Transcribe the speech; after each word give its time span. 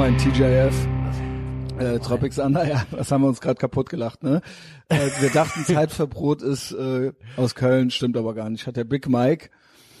Moin, 0.00 0.16
TJF. 0.16 0.74
Äh, 1.78 1.98
Tropics 1.98 2.38
Under, 2.38 2.66
ja, 2.66 2.86
das 2.90 3.12
haben 3.12 3.20
wir 3.20 3.28
uns 3.28 3.42
gerade 3.42 3.56
kaputt 3.56 3.90
gelacht, 3.90 4.22
ne? 4.22 4.40
Äh, 4.88 4.96
wir 5.20 5.28
dachten, 5.28 5.62
Zeit 5.66 5.92
für 5.92 6.06
Brot 6.06 6.40
ist 6.40 6.72
äh, 6.72 7.12
aus 7.36 7.54
Köln, 7.54 7.90
stimmt 7.90 8.16
aber 8.16 8.32
gar 8.32 8.48
nicht. 8.48 8.66
Hat 8.66 8.78
der 8.78 8.84
Big 8.84 9.10
Mike 9.10 9.50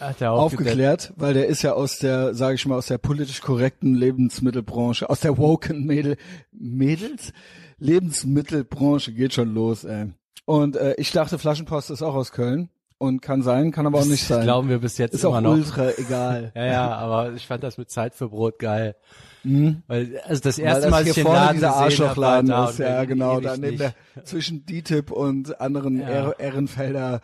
Hat 0.00 0.22
er 0.22 0.32
aufgeklärt, 0.32 1.12
weil 1.16 1.34
der 1.34 1.48
ist 1.48 1.60
ja 1.60 1.74
aus 1.74 1.98
der, 1.98 2.34
sage 2.34 2.54
ich 2.54 2.64
mal, 2.64 2.78
aus 2.78 2.86
der 2.86 2.96
politisch 2.96 3.42
korrekten 3.42 3.94
Lebensmittelbranche, 3.94 5.10
aus 5.10 5.20
der 5.20 5.36
woken 5.36 5.84
Mädel, 5.84 6.16
Mädels 6.50 7.34
Lebensmittelbranche 7.76 9.12
geht 9.12 9.34
schon 9.34 9.52
los, 9.52 9.84
ey. 9.84 10.14
Und 10.46 10.76
äh, 10.76 10.94
ich 10.96 11.12
dachte, 11.12 11.38
Flaschenpost 11.38 11.90
ist 11.90 12.00
auch 12.00 12.14
aus 12.14 12.32
Köln 12.32 12.70
und 12.96 13.20
kann 13.20 13.42
sein, 13.42 13.70
kann 13.70 13.86
aber 13.86 13.98
auch 13.98 14.06
nicht 14.06 14.26
sein. 14.26 14.44
Glauben 14.44 14.70
wir 14.70 14.78
bis 14.78 14.96
jetzt 14.96 15.12
ist 15.12 15.24
immer 15.24 15.36
auch 15.36 15.40
noch. 15.42 15.52
ultra 15.52 15.90
egal. 15.98 16.52
Ja, 16.56 16.64
ja, 16.64 16.90
aber 16.90 17.34
ich 17.34 17.46
fand 17.46 17.62
das 17.62 17.76
mit 17.76 17.90
Zeit 17.90 18.14
für 18.14 18.30
Brot 18.30 18.58
geil. 18.58 18.96
Weil, 19.42 20.20
also 20.26 20.42
das 20.42 20.58
erste 20.58 20.82
das 20.82 20.90
Mal, 20.90 21.04
hier 21.04 21.14
vorne 21.14 21.38
Laden 21.38 21.54
dieser 21.56 21.74
Arschlochladen 21.76 22.50
ist, 22.68 22.78
ja 22.78 23.00
und 23.00 23.06
genau, 23.06 23.40
da 23.40 23.56
neben 23.56 23.78
der, 23.78 23.94
zwischen 24.24 24.66
DTIP 24.66 25.10
und 25.10 25.60
anderen 25.60 26.00
Ja. 26.00 26.08
Ehr 26.08 26.34
Ehrenfelder, 26.38 27.20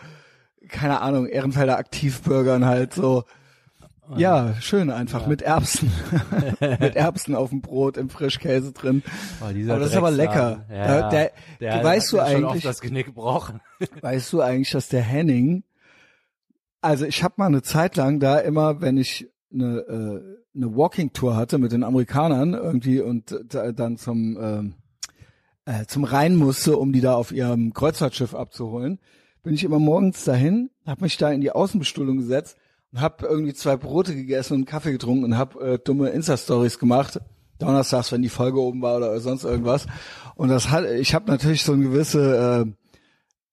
keine 0.68 1.00
Ahnung, 1.00 1.26
Ehrenfelder 1.26 1.76
Aktivbürgern 1.78 2.64
halt 2.64 2.94
so. 2.94 3.24
Ja, 4.16 4.54
schön 4.60 4.90
einfach 4.90 5.26
mit 5.26 5.42
Erbsen, 5.42 5.90
mit 6.60 6.94
Erbsen 6.94 7.34
auf 7.34 7.50
dem 7.50 7.60
Brot 7.60 7.96
im 7.96 8.08
Frischkäse 8.08 8.72
drin. 8.72 9.02
Oh, 9.40 9.46
aber 9.46 9.80
das 9.80 9.90
ist 9.90 9.96
aber 9.96 10.12
lecker. 10.12 10.64
Ja, 10.70 10.86
Da- 10.86 11.10
der, 11.10 11.32
der 11.60 11.82
weißt 11.82 12.12
du 12.12 12.20
eigentlich, 12.20 12.62
das 12.62 12.80
Genick 12.80 13.06
gebrochen. 13.06 13.60
weißt 14.00 14.32
du 14.32 14.40
eigentlich, 14.42 14.70
dass 14.70 14.86
der 14.88 15.02
Henning, 15.02 15.64
also 16.80 17.04
ich 17.04 17.24
habe 17.24 17.34
mal 17.38 17.46
eine 17.46 17.62
Zeit 17.62 17.96
lang 17.96 18.20
da 18.20 18.38
immer, 18.38 18.80
wenn 18.80 18.96
ich 18.96 19.28
eine, 19.52 19.78
äh, 19.78 20.56
eine 20.56 20.77
Walking 20.77 21.12
Tour 21.12 21.37
hatte 21.37 21.59
mit 21.59 21.73
den 21.73 21.84
Amerikanern 21.84 22.54
irgendwie 22.54 23.01
und 23.01 23.38
da, 23.48 23.73
dann 23.73 23.96
zum 23.96 24.38
ähm, 24.40 24.74
äh, 25.66 25.84
zum 25.87 26.04
Rhein 26.04 26.37
musste, 26.37 26.76
um 26.76 26.93
die 26.93 27.01
da 27.01 27.15
auf 27.15 27.32
ihrem 27.32 27.74
Kreuzfahrtschiff 27.74 28.35
abzuholen, 28.35 29.01
bin 29.43 29.54
ich 29.54 29.65
immer 29.65 29.79
morgens 29.79 30.24
dahin, 30.24 30.70
habe 30.87 31.02
mich 31.02 31.16
da 31.16 31.30
in 31.30 31.40
die 31.40 31.51
Außenbestuhlung 31.51 32.18
gesetzt 32.18 32.57
und 32.93 33.01
habe 33.01 33.26
irgendwie 33.26 33.52
zwei 33.52 33.76
Brote 33.76 34.15
gegessen 34.15 34.54
und 34.54 34.59
einen 34.60 34.66
Kaffee 34.66 34.93
getrunken 34.93 35.24
und 35.24 35.37
habe 35.37 35.73
äh, 35.73 35.79
dumme 35.79 36.10
Insta-Stories 36.10 36.79
gemacht. 36.79 37.20
Donnerstags, 37.59 38.13
wenn 38.13 38.23
die 38.23 38.29
Folge 38.29 38.60
oben 38.60 38.82
war 38.82 38.98
oder 38.98 39.18
sonst 39.18 39.45
irgendwas. 39.45 39.87
Und 40.35 40.51
das 40.51 40.70
hat, 40.70 40.85
ich 40.85 41.15
habe 41.15 41.30
natürlich 41.30 41.65
so 41.65 41.73
ein 41.73 41.80
gewisse, 41.80 42.66
äh, 42.66 42.73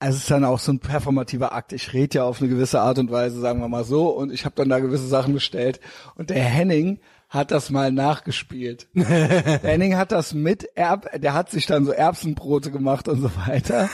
es 0.09 0.17
ist 0.17 0.31
dann 0.31 0.43
auch 0.43 0.59
so 0.59 0.71
ein 0.71 0.79
performativer 0.79 1.53
Akt. 1.53 1.73
Ich 1.73 1.93
rede 1.93 2.19
ja 2.19 2.23
auf 2.25 2.41
eine 2.41 2.49
gewisse 2.49 2.81
Art 2.81 2.99
und 2.99 3.11
Weise, 3.11 3.39
sagen 3.39 3.61
wir 3.61 3.67
mal 3.67 3.83
so, 3.83 4.09
und 4.09 4.31
ich 4.33 4.45
habe 4.45 4.55
dann 4.55 4.69
da 4.69 4.79
gewisse 4.79 5.07
Sachen 5.07 5.33
bestellt. 5.33 5.79
Und 6.15 6.29
der 6.29 6.43
Henning 6.43 6.99
hat 7.29 7.51
das 7.51 7.69
mal 7.69 7.91
nachgespielt. 7.91 8.87
der 8.93 9.59
Henning 9.63 9.95
hat 9.95 10.11
das 10.11 10.33
mit 10.33 10.65
Erb, 10.75 11.09
der 11.19 11.33
hat 11.33 11.49
sich 11.49 11.65
dann 11.65 11.85
so 11.85 11.91
Erbsenbrote 11.91 12.69
gemacht 12.69 13.07
und 13.07 13.21
so 13.21 13.31
weiter. 13.47 13.89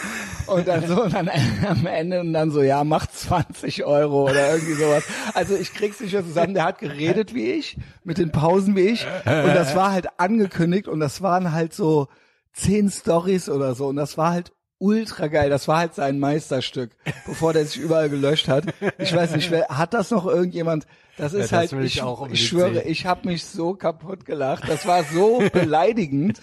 Und 0.48 0.68
dann 0.68 0.88
so, 0.88 1.04
und 1.04 1.14
dann 1.14 1.30
am 1.68 1.86
Ende 1.86 2.20
und 2.22 2.34
dann 2.34 2.52
so, 2.52 2.62
ja, 2.62 2.84
mach 2.84 3.08
20 3.08 3.86
Euro 3.86 4.24
oder 4.24 4.52
irgendwie 4.54 4.74
sowas. 4.74 5.04
Also 5.34 5.56
ich 5.56 5.74
krieg's 5.74 6.00
nicht 6.00 6.14
mehr 6.14 6.26
zusammen. 6.26 6.56
Der 6.56 6.66
hat 6.66 6.80
geredet 6.80 7.34
wie 7.34 7.52
ich, 7.52 7.78
mit 8.04 8.18
den 8.18 8.32
Pausen 8.32 8.76
wie 8.76 8.88
ich. 8.88 9.06
Und 9.26 9.54
das 9.54 9.76
war 9.76 9.92
halt 9.92 10.08
angekündigt 10.20 10.88
und 10.88 11.00
das 11.00 11.22
waren 11.22 11.54
halt 11.54 11.74
so 11.74 12.08
zehn 12.52 12.90
Stories 12.90 13.48
oder 13.48 13.76
so. 13.76 13.88
Und 13.88 13.96
das 13.96 14.18
war 14.18 14.32
halt 14.32 14.52
ultra 14.80 15.28
geil. 15.28 15.50
Das 15.50 15.68
war 15.68 15.78
halt 15.78 15.94
sein 15.94 16.20
Meisterstück, 16.20 16.92
bevor 17.28 17.54
der 17.54 17.66
sich 17.66 17.78
überall 17.78 18.10
gelöscht 18.10 18.48
hat. 18.48 18.66
Ich 18.98 19.14
weiß 19.16 19.36
nicht, 19.36 19.52
wer, 19.52 19.68
hat 19.70 19.94
das 19.94 20.10
noch 20.12 20.26
irgendjemand? 20.26 20.88
Das 21.18 21.34
ist 21.34 21.52
das 21.52 21.72
halt, 21.72 21.74
ich 21.84 21.98
ich, 21.98 22.02
auch 22.02 22.30
ich 22.30 22.48
schwöre, 22.48 22.84
ich 22.84 23.06
habe 23.06 23.28
mich 23.28 23.44
so 23.44 23.74
kaputt 23.74 24.24
gelacht. 24.26 24.64
Das 24.70 24.86
war 24.88 25.04
so 25.04 25.44
beleidigend. 25.54 26.40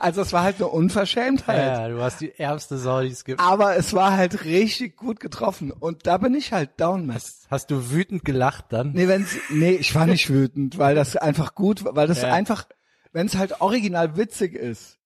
Also 0.00 0.22
es 0.22 0.32
war 0.32 0.42
halt 0.42 0.56
eine 0.56 0.68
Unverschämtheit. 0.68 1.58
Ja, 1.58 1.88
du 1.88 2.00
hast 2.00 2.22
die 2.22 2.32
ärmste 2.38 2.78
Sau, 2.78 3.02
die 3.02 3.08
es 3.08 3.24
gibt. 3.26 3.40
Aber 3.40 3.76
es 3.76 3.92
war 3.92 4.16
halt 4.16 4.46
richtig 4.46 4.96
gut 4.96 5.20
getroffen. 5.20 5.70
Und 5.70 6.06
da 6.06 6.16
bin 6.16 6.34
ich 6.34 6.52
halt 6.52 6.70
down 6.80 7.06
mit. 7.06 7.22
Hast 7.50 7.70
du 7.70 7.90
wütend 7.90 8.24
gelacht 8.24 8.66
dann? 8.70 8.92
Nee, 8.92 9.06
wenn's, 9.06 9.36
nee, 9.50 9.72
ich 9.72 9.94
war 9.94 10.06
nicht 10.06 10.30
wütend, 10.30 10.78
weil 10.78 10.94
das 10.94 11.16
einfach 11.16 11.54
gut, 11.54 11.84
weil 11.84 12.06
das 12.06 12.22
Ja. 12.22 12.32
einfach, 12.32 12.64
wenn 13.12 13.26
es 13.26 13.36
halt 13.36 13.60
original 13.60 14.16
witzig 14.16 14.54
ist, 14.54 14.96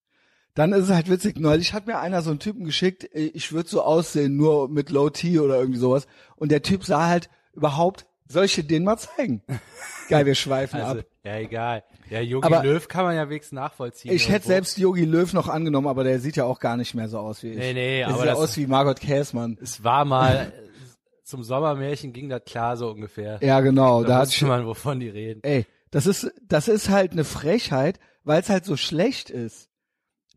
dann 0.55 0.73
ist 0.73 0.85
es 0.85 0.91
halt 0.95 1.11
witzig. 1.11 1.39
Neulich 1.39 1.73
hat 1.73 1.87
mir 1.87 1.99
einer 1.99 2.23
so 2.23 2.31
einen 2.31 2.39
Typen 2.39 2.65
geschickt, 2.65 3.05
äh, 3.15 3.31
ich 3.35 3.53
würde 3.53 3.69
so 3.69 3.83
aussehen, 3.83 4.37
nur 4.37 4.69
mit 4.69 4.91
Low 4.91 5.11
T 5.11 5.39
oder 5.41 5.59
irgendwie 5.59 5.79
sowas. 5.81 6.07
Und 6.37 6.51
der 6.53 6.63
Typ 6.63 6.85
sah 6.85 7.07
halt 7.09 7.29
überhaupt, 7.55 8.07
soll 8.29 8.45
ich 8.47 8.55
dir 8.55 8.65
den 8.65 8.85
mal 8.85 8.97
zeigen? 8.97 9.43
Geil, 10.09 10.27
wir 10.27 10.35
schweifen 10.35 10.81
Also, 10.81 11.01
ab. 11.01 11.07
ja, 11.25 11.37
egal. 11.39 11.85
Ja, 12.11 12.21
Yogi 12.21 12.47
Aber- 12.47 12.63
Löw 12.63 12.87
kann 12.89 13.05
man 13.05 13.17
ja 13.17 13.29
wenigstens 13.29 13.57
nachvollziehen. 13.57 14.13
Ich 14.13 14.25
hätte 14.25 14.33
irgendwo. 14.35 14.49
selbst 14.49 14.79
Yogi 14.79 15.05
Löw 15.05 15.33
noch 15.33 15.49
angenommen, 15.49 15.87
aber 15.89 16.05
der 16.05 16.21
sieht 16.21 16.37
ja 16.37 16.45
auch 16.45 16.61
gar 16.61 16.77
nicht 16.77 16.95
mehr 16.95 17.09
so 17.09 17.19
aus 17.19 17.43
wie 17.43 17.51
ich. 17.51 17.57
Nee, 17.59 17.73
nee, 17.73 17.99
der 17.99 18.09
aber 18.09 18.17
sieht 18.19 18.27
ja 18.27 18.35
aus 18.35 18.57
wie 18.57 18.67
Margot 18.67 19.01
Käßmann. 19.01 19.59
Es 19.63 19.83
war 19.83 20.05
mal, 20.05 20.53
zum 21.25 21.43
Sommermärchen 21.43 22.13
ging 22.13 22.29
das 22.29 22.45
klar 22.45 22.77
so 22.77 22.91
ungefähr. 22.91 23.39
Ja, 23.43 23.61
genau. 23.61 24.03
Da, 24.03 24.09
da 24.09 24.15
hat 24.19 24.29
wusste 24.29 24.45
man, 24.47 24.67
wovon 24.67 25.01
die 25.01 25.09
reden. 25.09 25.41
ey, 25.43 25.67
das 25.91 26.07
ist, 26.07 26.31
das 26.47 26.69
ist 26.69 26.89
halt 26.91 27.13
eine 27.13 27.25
Frechheit, 27.25 27.99
weil 28.25 28.41
es 28.41 28.49
halt 28.51 28.65
so 28.65 28.77
schlecht 28.77 29.31
ist. 29.31 29.69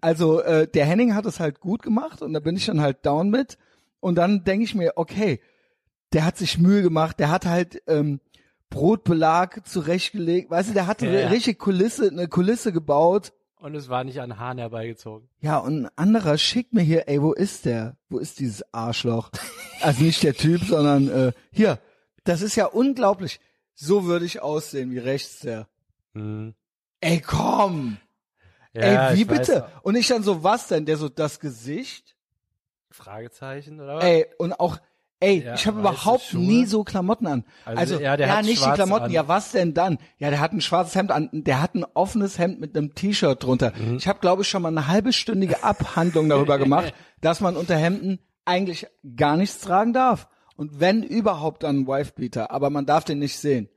Also 0.01 0.41
äh, 0.41 0.67
der 0.67 0.85
Henning 0.85 1.15
hat 1.15 1.25
es 1.25 1.39
halt 1.39 1.59
gut 1.59 1.81
gemacht 1.81 2.21
und 2.21 2.33
da 2.33 2.39
bin 2.39 2.55
ich 2.55 2.65
dann 2.65 2.81
halt 2.81 3.05
down 3.05 3.29
mit 3.29 3.57
und 3.99 4.15
dann 4.15 4.43
denke 4.43 4.63
ich 4.65 4.75
mir, 4.75 4.93
okay, 4.95 5.39
der 6.13 6.23
hat 6.25 6.37
sich 6.37 6.57
Mühe 6.57 6.81
gemacht, 6.81 7.19
der 7.19 7.29
hat 7.29 7.45
halt 7.45 7.81
ähm, 7.87 8.19
Brotbelag 8.69 9.65
zurechtgelegt, 9.65 10.49
weißt 10.49 10.69
du, 10.69 10.73
der 10.73 10.87
hat 10.87 11.01
Ja, 11.01 11.09
eine 11.09 11.21
ja. 11.21 11.27
richtige 11.29 11.57
Kulisse, 11.57 12.09
eine 12.09 12.27
Kulisse 12.27 12.71
gebaut. 12.71 13.33
Und 13.59 13.73
es 13.75 13.89
war 13.89 14.03
nicht 14.03 14.21
an 14.21 14.37
Haaren 14.37 14.59
herbeigezogen. 14.59 15.27
Ja, 15.41 15.57
und 15.57 15.83
ein 15.85 15.89
anderer 15.95 16.37
schickt 16.37 16.73
mir 16.73 16.81
hier, 16.83 17.07
ey, 17.09 17.21
wo 17.21 17.33
ist 17.33 17.65
der? 17.65 17.97
Wo 18.07 18.19
ist 18.19 18.39
dieses 18.39 18.63
Arschloch? 18.73 19.31
Also 19.81 20.03
nicht 20.03 20.21
der 20.21 20.35
Typ, 20.35 20.63
sondern 20.67 21.09
äh, 21.09 21.31
hier. 21.51 21.79
Das 22.23 22.41
ist 22.41 22.55
ja 22.55 22.65
unglaublich. 22.67 23.39
So 23.73 24.05
würde 24.05 24.25
ich 24.25 24.41
aussehen 24.41 24.91
wie 24.91 24.99
rechts 24.99 25.39
der. 25.39 25.67
Hm. 26.13 26.53
Ey, 26.99 27.19
komm! 27.21 27.97
Ja, 28.77 29.09
ey, 29.09 29.17
wie 29.17 29.29
weiß 29.29 29.37
bitte? 29.39 29.67
Und 29.83 29.95
ich 29.95 30.07
dann 30.07 30.23
so, 30.23 30.43
was 30.43 30.67
denn? 30.67 30.85
Der 30.85 30.97
so, 30.97 31.09
das 31.09 31.39
Gesicht? 31.39 32.15
Fragezeichen 32.91 33.79
oder 33.79 33.95
was? 33.97 34.03
Ey, 34.03 34.25
und 34.37 34.59
auch, 34.59 34.77
ey, 35.19 35.43
Ja, 35.43 35.53
ich 35.55 35.67
habe 35.67 35.79
überhaupt 35.79 36.33
nie 36.33 36.65
so 36.65 36.83
Klamotten 36.83 37.27
an. 37.27 37.43
Also, 37.65 37.79
Also, 37.95 37.99
ja, 38.03 38.17
der 38.17 38.35
hat 38.35 38.45
nicht 38.45 38.65
die 38.65 38.71
Klamotten, 38.71 39.05
an. 39.05 39.11
ja, 39.11 39.27
was 39.27 39.51
denn 39.51 39.73
dann? 39.73 39.97
Ja, 40.17 40.29
der 40.29 40.39
hat 40.39 40.53
ein 40.53 40.61
schwarzes 40.61 40.95
Hemd 40.95 41.11
an, 41.11 41.29
der 41.31 41.61
hat 41.61 41.75
ein 41.75 41.85
offenes 41.93 42.39
Hemd 42.39 42.59
mit 42.59 42.75
einem 42.77 42.95
T-Shirt 42.95 43.41
drunter. 43.43 43.73
Mhm. 43.77 43.97
Ich 43.97 44.07
habe, 44.07 44.19
glaube 44.19 44.41
ich, 44.41 44.47
schon 44.47 44.61
mal 44.61 44.69
eine 44.69 44.87
halbestündige 44.87 45.63
Abhandlung 45.63 46.29
darüber 46.29 46.57
gemacht, 46.59 46.93
dass 47.21 47.39
man 47.41 47.55
unter 47.55 47.75
Hemden 47.75 48.19
eigentlich 48.45 48.87
gar 49.15 49.37
nichts 49.37 49.59
tragen 49.59 49.93
darf. 49.93 50.27
Und 50.55 50.79
wenn 50.79 51.03
überhaupt 51.03 51.63
dann 51.63 51.81
ein 51.81 51.87
Wifebeater, 51.87 52.49
aber 52.49 52.69
man 52.69 52.85
darf 52.85 53.03
den 53.03 53.19
nicht 53.19 53.37
sehen. 53.37 53.69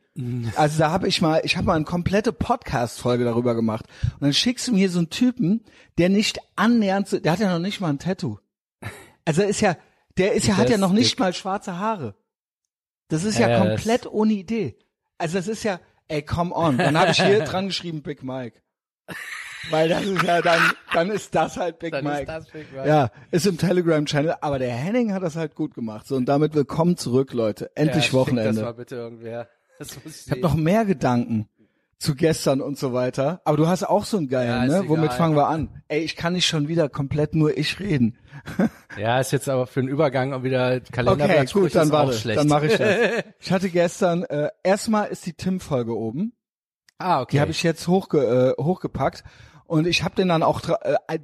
Also 0.56 0.78
da 0.78 0.90
habe 0.90 1.08
ich 1.08 1.20
mal, 1.22 1.40
ich 1.44 1.56
habe 1.56 1.66
mal 1.66 1.74
eine 1.74 1.84
komplette 1.84 2.32
Podcast-Folge 2.32 3.24
darüber 3.24 3.54
gemacht. 3.54 3.86
Und 4.14 4.22
dann 4.22 4.32
schickst 4.32 4.68
du 4.68 4.72
mir 4.72 4.90
so 4.90 4.98
einen 4.98 5.10
Typen, 5.10 5.64
der 5.98 6.08
nicht 6.08 6.38
annähernd, 6.56 7.08
so, 7.08 7.18
der 7.18 7.32
hat 7.32 7.40
ja 7.40 7.52
noch 7.52 7.58
nicht 7.58 7.80
mal 7.80 7.88
ein 7.88 7.98
Tattoo. 7.98 8.38
Also 9.24 9.42
ist 9.42 9.60
ja, 9.60 9.76
der 10.18 10.32
ist 10.32 10.46
ja, 10.46 10.56
hat 10.56 10.70
ja 10.70 10.78
noch 10.78 10.92
nicht 10.92 11.18
mal 11.18 11.32
schwarze 11.32 11.78
Haare. 11.78 12.14
Das 13.08 13.24
ist 13.24 13.38
ja, 13.38 13.48
Ja, 13.48 13.58
komplett 13.58 14.06
ohne 14.06 14.32
Idee. 14.32 14.78
Also 15.18 15.36
das 15.38 15.48
ist 15.48 15.62
ja, 15.64 15.80
ey, 16.08 16.22
come 16.22 16.54
on. 16.54 16.78
Dann 16.78 16.98
habe 16.98 17.10
ich 17.10 17.22
hier 17.22 17.40
dran 17.44 17.66
geschrieben 17.68 18.02
Big 18.02 18.22
Mike. 18.22 18.60
Weil 19.68 19.88
das 19.90 20.04
ist 20.04 20.22
ja 20.22 20.40
dann, 20.40 20.72
dann 20.94 21.10
ist 21.10 21.34
das 21.34 21.56
halt 21.58 21.78
Big 21.78 21.92
Dann 21.92 22.04
Mike. 22.04 22.20
ist 22.20 22.28
das 22.28 22.46
Big 22.48 22.72
Mike. 22.72 22.88
Ja, 22.88 23.10
ist 23.30 23.46
im 23.46 23.58
Telegram-Channel, 23.58 24.36
aber 24.40 24.58
der 24.58 24.70
Henning 24.72 25.12
hat 25.12 25.22
das 25.22 25.36
halt 25.36 25.54
gut 25.54 25.74
gemacht. 25.74 26.06
So, 26.06 26.16
und 26.16 26.24
damit 26.26 26.54
willkommen 26.54 26.96
zurück, 26.96 27.32
Leute. 27.34 27.70
Endlich 27.74 27.96
ja, 27.96 28.02
schick 28.02 28.10
Das 28.12 28.14
Wochenende. 28.14 28.62
mal 28.62 28.72
bitte 28.74 28.96
irgendwer. 28.96 29.48
Das 29.80 30.04
muss 30.04 30.20
ich 30.20 30.26
Ich 30.26 30.30
habe 30.30 30.40
noch 30.42 30.54
mehr 30.54 30.84
Gedanken 30.84 31.48
zu 31.98 32.14
gestern 32.14 32.60
und 32.60 32.78
so 32.78 32.92
weiter. 32.92 33.40
Aber 33.44 33.56
du 33.56 33.66
hast 33.66 33.82
auch 33.84 34.04
so 34.04 34.16
einen 34.16 34.28
geilen, 34.28 34.70
Ja, 34.70 34.80
ne? 34.82 34.88
Womit 34.88 35.12
fangen 35.12 35.36
wir 35.36 35.48
an? 35.48 35.82
Ey, 35.88 36.00
ich 36.00 36.16
kann 36.16 36.32
nicht 36.34 36.46
schon 36.46 36.68
wieder 36.68 36.88
komplett 36.88 37.34
nur 37.34 37.56
ich 37.58 37.80
reden. 37.80 38.16
Ja, 38.98 39.20
ist 39.20 39.32
jetzt 39.32 39.48
aber 39.48 39.66
für 39.66 39.80
den 39.80 39.88
Übergang 39.88 40.32
auch 40.32 40.42
wieder 40.42 40.80
Kalenderblatt. 40.80 41.48
Okay, 41.54 41.60
gut, 41.60 41.74
dann 41.74 41.90
warte, 41.90 42.14
schlecht. 42.14 42.38
dann 42.38 42.48
mache 42.48 42.66
ich 42.68 42.76
das. 42.76 43.24
Ich 43.38 43.52
hatte 43.52 43.68
gestern, 43.70 44.24
äh, 44.24 44.48
erstmal 44.62 45.08
ist 45.08 45.26
die 45.26 45.32
Tim-Folge 45.34 45.96
oben. 45.96 46.32
ah, 46.98 47.20
okay. 47.20 47.36
Die 47.36 47.40
habe 47.40 47.50
ich 47.50 47.62
jetzt 47.62 47.86
hochge 47.86 48.54
äh, 48.58 48.62
hochgepackt. 48.62 49.24
Und 49.66 49.86
ich 49.86 50.02
habe 50.04 50.14
den 50.16 50.28
dann 50.28 50.42
auch, 50.42 50.62
äh, 50.68 51.18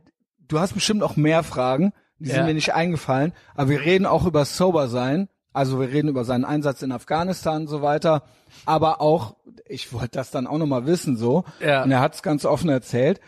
du 0.47 0.61
hast 0.61 0.75
bestimmt 0.75 1.03
auch 1.03 1.17
mehr 1.17 1.43
Fragen, 1.43 1.93
die 2.19 2.27
sind 2.29 2.37
Ja. 2.37 2.45
mir 2.45 2.55
nicht 2.55 2.75
eingefallen. 2.75 3.33
Aber 3.55 3.71
wir 3.71 3.81
reden 3.81 4.05
auch 4.07 4.27
über 4.27 4.45
Sober 4.45 4.89
sein. 4.89 5.29
Also 5.57 5.81
wir 5.81 5.89
reden 5.89 6.09
über 6.09 6.25
seinen 6.25 6.45
Einsatz 6.45 6.83
in 6.83 6.93
Afghanistan 6.93 7.63
und 7.63 7.69
so 7.69 7.81
weiter. 7.81 8.25
Aber 8.67 9.01
auch, 9.01 9.37
ich 9.67 9.91
wollte 9.95 10.19
das 10.19 10.31
dann 10.31 10.47
auch 10.47 10.59
nochmal 10.59 10.85
wissen 10.85 11.17
so. 11.17 11.45
Ja. 11.61 11.83
Und 11.83 11.91
er 11.91 12.01
hat 12.01 12.15
es 12.15 12.23
ganz 12.23 12.45
offen 12.45 12.69
erzählt. 12.69 13.21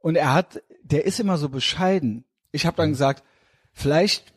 Und 0.00 0.16
er 0.16 0.34
hat, 0.34 0.60
der 0.82 1.06
ist 1.06 1.20
immer 1.20 1.38
so 1.38 1.48
bescheiden. 1.48 2.24
Ich 2.50 2.66
habe 2.66 2.76
dann 2.76 2.90
gesagt, 2.90 3.22
vielleicht 3.72 4.34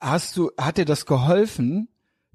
hast 0.00 0.36
du, 0.36 0.50
hat 0.58 0.76
dir 0.76 0.84
das 0.84 1.06
geholfen, 1.06 1.88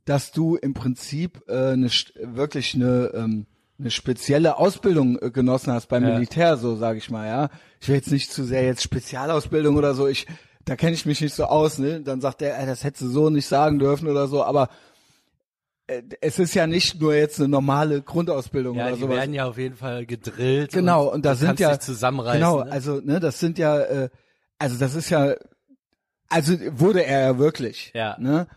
dass 0.06 0.32
du 0.32 0.56
im 0.56 0.74
Prinzip 0.74 1.44
äh, 1.48 1.74
eine, 1.74 1.92
wirklich 2.24 2.74
eine, 2.74 3.12
ähm, 3.14 3.46
eine 3.78 3.92
spezielle 3.92 4.58
Ausbildung 4.58 5.20
äh, 5.22 5.30
genossen 5.30 5.72
hast 5.72 5.86
beim 5.88 6.04
Ja. 6.04 6.16
Militär, 6.16 6.58
so 6.58 6.76
sage 6.78 6.98
ich 6.98 7.12
mal, 7.12 7.28
ja. 7.28 7.50
Ich 7.80 7.90
will 7.90 7.96
jetzt 7.96 8.12
nicht 8.12 8.32
zu 8.32 8.44
sehr 8.44 8.64
jetzt 8.64 8.82
Spezialausbildung 8.82 9.76
oder 9.76 9.94
so, 9.94 10.08
ich, 10.08 10.26
da 10.66 10.76
kenne 10.76 10.94
ich 10.94 11.06
mich 11.06 11.22
nicht 11.22 11.34
so 11.34 11.46
aus, 11.46 11.78
ne? 11.78 12.02
Dann 12.02 12.22
sagt 12.22 12.42
ey, 12.42 12.66
das 12.66 12.84
hättest 12.84 13.04
du 13.04 13.08
so 13.10 13.30
nicht 13.30 13.48
sagen 13.48 13.80
dürfen 13.80 14.08
oder 14.08 14.28
so, 14.28 14.44
aber 14.44 14.70
äh, 15.88 16.02
es 16.22 16.40
ist 16.40 16.54
ja 16.54 16.68
nicht 16.68 17.00
nur 17.02 17.16
jetzt 17.16 17.40
eine 17.40 17.50
normale 17.50 18.02
Grundausbildung 18.02 18.78
Ja, 18.78 18.88
oder 18.88 18.96
die 18.96 19.02
sowas. 19.02 19.16
werden 19.18 19.34
ja 19.34 19.46
auf 19.46 19.58
jeden 19.58 19.76
Fall 19.76 20.06
gedrillt. 20.06 20.72
Genau, 20.72 21.08
und 21.08 21.26
da 21.26 21.32
du 21.32 21.38
sind 21.40 21.60
ja 21.60 21.80
zusammenreißen. 21.80 22.40
Genau, 22.40 22.64
ne? 22.64 22.72
also 22.72 23.02
ne, 23.04 23.20
das 23.20 23.40
sind 23.40 23.58
ja, 23.58 23.80
äh, 23.80 24.10
also 24.60 24.78
das 24.78 24.96
ist 24.96 25.10
ja, 25.10 25.36
also 26.30 26.54
wurde 26.80 27.04
er 27.06 27.20
ja 27.22 27.38
wirklich. 27.38 27.92
Ja. 27.94 28.16
Ne? 28.20 28.48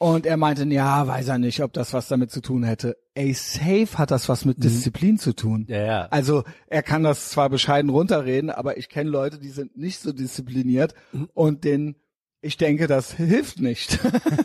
Und 0.00 0.26
er 0.26 0.36
meinte, 0.36 0.64
ja, 0.64 1.06
weiß 1.08 1.26
er 1.28 1.38
nicht, 1.38 1.60
ob 1.60 1.72
das 1.72 1.92
was 1.92 2.06
damit 2.06 2.30
zu 2.30 2.40
tun 2.40 2.62
hätte. 2.62 2.96
Ey, 3.14 3.34
safe 3.34 3.98
hat 3.98 4.12
das 4.12 4.28
was 4.28 4.44
mit 4.44 4.62
Disziplin 4.62 5.18
zu 5.18 5.34
tun. 5.34 5.62
Mhm. 5.68 5.74
Ja, 5.74 5.82
ja. 5.84 6.06
Also 6.10 6.44
er 6.68 6.84
kann 6.84 7.02
das 7.02 7.30
zwar 7.30 7.50
bescheiden 7.50 7.90
runterreden, 7.90 8.50
aber 8.50 8.76
ich 8.78 8.88
kenne 8.88 9.10
Leute, 9.10 9.38
die 9.38 9.48
sind 9.50 9.76
nicht 9.76 9.98
so 10.00 10.12
diszipliniert 10.12 10.94
Mhm. 11.12 11.28
und 11.34 11.64
den, 11.64 11.96
ich 12.40 12.56
denke, 12.56 12.86
das 12.86 13.10
hilft 13.12 13.58
nicht. 13.60 13.98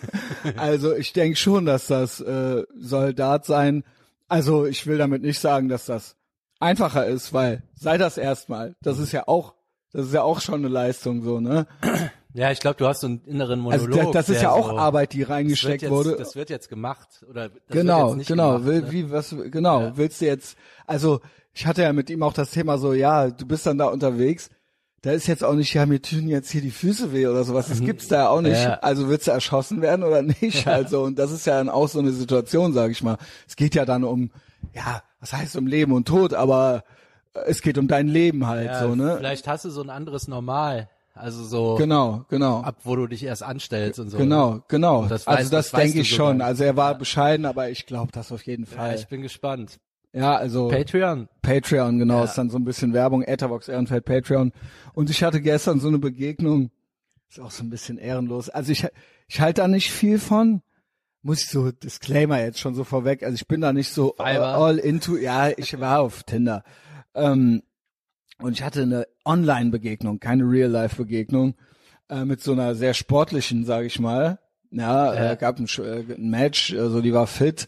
also 0.57 0.95
ich 0.95 1.13
denke 1.13 1.37
schon, 1.37 1.65
dass 1.65 1.85
das 1.85 2.19
äh, 2.19 2.63
Soldat 2.75 3.45
sein. 3.45 3.83
Also 4.27 4.65
ich 4.65 4.87
will 4.87 4.97
damit 4.97 5.21
nicht 5.21 5.37
sagen, 5.39 5.69
dass 5.69 5.85
das 5.85 6.15
einfacher 6.59 7.05
ist, 7.05 7.31
weil 7.31 7.61
sei 7.75 7.99
das 7.99 8.17
erstmal. 8.17 8.75
Das 8.81 8.97
ist 8.97 9.11
ja 9.11 9.27
auch, 9.27 9.53
das 9.91 10.07
ist 10.07 10.13
ja 10.15 10.23
auch 10.23 10.41
schon 10.41 10.55
eine 10.61 10.69
Leistung 10.69 11.21
so, 11.21 11.39
ne? 11.39 11.67
Ja, 12.33 12.51
ich 12.51 12.59
glaube, 12.59 12.77
du 12.77 12.87
hast 12.87 13.01
so 13.01 13.07
einen 13.07 13.21
inneren 13.25 13.65
Also 13.67 13.87
Monolog. 13.87 14.13
das, 14.13 14.25
das 14.27 14.35
ist 14.37 14.41
ja 14.41 14.51
auch 14.51 14.69
so, 14.69 14.77
Arbeit, 14.77 15.13
die 15.13 15.21
das 15.21 15.29
reingesteckt 15.29 15.83
jetzt, 15.83 15.91
wurde. 15.91 16.15
Das 16.17 16.35
wird 16.35 16.49
jetzt 16.49 16.67
gemacht 16.67 17.23
oder 17.29 17.49
das 17.49 17.59
genau, 17.69 17.97
wird 17.97 18.07
jetzt 18.07 18.17
nicht 18.17 18.27
genau. 18.27 18.51
Gemacht, 18.53 18.65
Will, 18.65 18.81
ne? 18.81 18.91
wie 18.91 19.11
was 19.11 19.35
genau? 19.51 19.81
Ja. 19.81 19.97
Willst 19.97 20.21
du 20.21 20.25
jetzt? 20.25 20.57
Also 20.87 21.21
ich 21.53 21.67
hatte 21.67 21.83
ja 21.83 21.93
mit 21.93 22.09
ihm 22.09 22.23
auch 22.23 22.33
das 22.33 22.51
Thema 22.51 22.77
so, 22.77 22.93
ja, 22.93 23.29
du 23.29 23.45
bist 23.45 23.65
dann 23.65 23.77
da 23.77 23.85
unterwegs. 23.85 24.49
Da 25.03 25.11
ist 25.11 25.27
jetzt 25.27 25.43
auch 25.43 25.53
nicht, 25.53 25.73
ja, 25.73 25.85
mir 25.85 26.01
tun 26.01 26.29
jetzt 26.29 26.49
hier 26.49 26.61
die 26.61 26.71
Füße 26.71 27.11
weh 27.11 27.27
oder 27.27 27.43
sowas. 27.43 27.67
Das 27.67 27.81
gibt's 27.81 28.07
da 28.07 28.15
ja 28.15 28.29
auch 28.29 28.41
nicht. 28.41 28.57
Mhm. 28.57 28.63
Ja. 28.63 28.79
Also 28.79 29.09
willst 29.09 29.27
du 29.27 29.31
erschossen 29.31 29.81
werden 29.81 30.03
oder 30.03 30.21
nicht? 30.21 30.65
Also 30.67 31.03
und 31.03 31.19
das 31.19 31.31
ist 31.31 31.45
ja 31.45 31.57
dann 31.57 31.69
auch 31.69 31.89
so 31.89 31.99
eine 31.99 32.11
Situation, 32.11 32.73
sage 32.73 32.93
ich 32.93 33.03
mal. 33.03 33.17
Es 33.47 33.55
geht 33.55 33.75
ja 33.75 33.85
dann 33.85 34.03
um, 34.05 34.31
ja, 34.73 35.03
was 35.19 35.33
heißt 35.33 35.55
um 35.57 35.67
Leben 35.67 35.91
und 35.91 36.07
Tod, 36.07 36.33
aber 36.33 36.83
es 37.45 37.61
geht 37.61 37.77
um 37.77 37.87
dein 37.87 38.07
Leben 38.07 38.47
halt 38.47 38.75
so, 38.77 38.95
ne? 38.95 39.15
Vielleicht 39.17 39.47
hast 39.47 39.65
du 39.65 39.69
so 39.69 39.81
ein 39.81 39.89
anderes 39.89 40.27
Normal. 40.27 40.89
Also 41.13 41.43
so 41.43 41.75
Genau, 41.75 42.25
genau. 42.29 42.61
ab, 42.61 42.77
wo 42.83 42.95
du 42.95 43.05
dich 43.07 43.23
erst 43.23 43.43
anstellst 43.43 43.99
und 43.99 44.09
so. 44.09 44.17
Genau, 44.17 44.61
genau. 44.67 45.05
Das 45.05 45.27
also 45.27 45.51
das, 45.51 45.69
das 45.71 45.79
denke 45.81 45.99
ich 46.01 46.09
sogar. 46.09 46.31
schon. 46.31 46.41
Also 46.41 46.63
er 46.63 46.75
war 46.75 46.97
bescheiden, 46.97 47.45
aber 47.45 47.69
ich 47.69 47.85
glaube 47.85 48.11
das 48.11 48.31
auf 48.31 48.43
jeden 48.45 48.65
Ja, 48.65 48.71
Fall. 48.77 48.95
ich 48.95 49.07
bin 49.07 49.21
gespannt. 49.21 49.79
Ja, 50.11 50.35
also 50.35 50.67
Patreon. 50.69 51.27
Patreon, 51.41 51.99
genau, 51.99 52.19
Ja. 52.19 52.23
ist 52.25 52.35
dann 52.37 52.49
so 52.49 52.57
ein 52.57 52.65
bisschen 52.65 52.93
Werbung, 52.93 53.23
Etherbox 53.23 53.67
Ehrenfeld 53.67 54.05
Patreon. 54.05 54.51
Und 54.93 55.09
ich 55.09 55.23
hatte 55.23 55.39
gestern 55.41 55.79
so 55.79 55.87
eine 55.87 55.99
Begegnung, 55.99 56.71
ist 57.29 57.39
auch 57.39 57.51
so 57.51 57.63
ein 57.63 57.69
bisschen 57.69 57.97
ehrenlos. 57.97 58.49
Also 58.49 58.71
ich, 58.71 58.85
ich 59.27 59.39
halte 59.41 59.61
da 59.61 59.67
nicht 59.67 59.91
viel 59.91 60.19
von, 60.19 60.61
muss 61.21 61.41
ich 61.41 61.47
so, 61.49 61.71
Disclaimer 61.71 62.39
jetzt 62.41 62.59
schon 62.59 62.75
so 62.75 62.83
vorweg, 62.83 63.23
also 63.23 63.35
ich 63.35 63.47
bin 63.47 63.61
da 63.61 63.71
nicht 63.73 63.91
so 63.91 64.15
all, 64.17 64.37
all 64.43 64.77
into, 64.77 65.15
ja, 65.17 65.49
ich 65.49 65.79
war 65.79 66.01
auf 66.01 66.23
Tinder. 66.23 66.63
Ähm, 67.15 67.63
und 68.43 68.53
ich 68.53 68.63
hatte 68.63 68.81
eine 68.81 69.07
Online-Begegnung, 69.25 70.19
keine 70.19 70.43
Real-Life-Begegnung, 70.43 71.55
äh, 72.09 72.25
mit 72.25 72.41
so 72.41 72.51
einer 72.51 72.75
sehr 72.75 72.93
sportlichen, 72.93 73.65
sage 73.65 73.87
ich 73.87 73.99
mal. 73.99 74.39
Ja, 74.69 75.13
Ja. 75.13 75.31
Äh, 75.31 75.35
gab 75.37 75.59
ein, 75.59 75.67
äh, 75.77 76.13
ein 76.15 76.29
Match, 76.29 76.73
also 76.73 77.01
die 77.01 77.13
war 77.13 77.27
fit. 77.27 77.67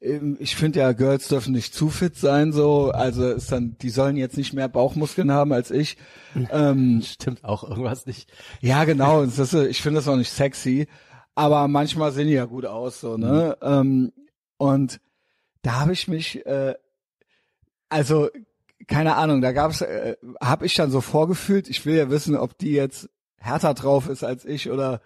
Ähm, 0.00 0.36
Ich 0.40 0.56
finde 0.56 0.80
ja, 0.80 0.92
Girls 0.92 1.28
dürfen 1.28 1.52
nicht 1.52 1.74
zu 1.74 1.90
fit 1.90 2.16
sein, 2.16 2.52
so. 2.52 2.90
Also 2.90 3.32
ist 3.32 3.52
dann, 3.52 3.76
die 3.82 3.90
sollen 3.90 4.16
jetzt 4.16 4.36
nicht 4.36 4.54
mehr 4.54 4.68
Bauchmuskeln 4.68 5.30
haben 5.30 5.52
als 5.52 5.70
ich. 5.70 5.98
ähm, 6.50 7.02
Stimmt 7.04 7.44
auch 7.44 7.68
irgendwas 7.68 8.06
nicht. 8.06 8.32
ja, 8.60 8.84
genau. 8.84 9.22
ist, 9.22 9.52
ich 9.54 9.82
finde 9.82 9.98
das 9.98 10.08
auch 10.08 10.16
nicht 10.16 10.30
sexy, 10.30 10.86
aber 11.34 11.68
manchmal 11.68 12.12
sehen 12.12 12.28
die 12.28 12.34
ja 12.34 12.46
gut 12.46 12.64
aus, 12.64 13.00
so 13.00 13.16
ne. 13.16 13.56
Ähm, 13.60 14.12
und 14.56 15.00
da 15.62 15.80
habe 15.80 15.92
ich 15.92 16.08
mich, 16.08 16.46
äh, 16.46 16.74
also 17.88 18.28
keine 18.86 19.16
Ahnung, 19.16 19.40
da 19.40 19.52
gab's, 19.52 19.80
äh, 19.80 20.16
habe 20.40 20.66
ich 20.66 20.74
dann 20.74 20.90
so 20.90 21.00
vorgefühlt. 21.00 21.68
Ich 21.68 21.84
will 21.86 21.96
ja 21.96 22.10
wissen, 22.10 22.36
ob 22.36 22.58
die 22.58 22.72
jetzt 22.72 23.08
härter 23.38 23.74
drauf 23.74 24.08
ist 24.08 24.24
als 24.24 24.44
ich 24.44 24.70
oder 24.70 25.00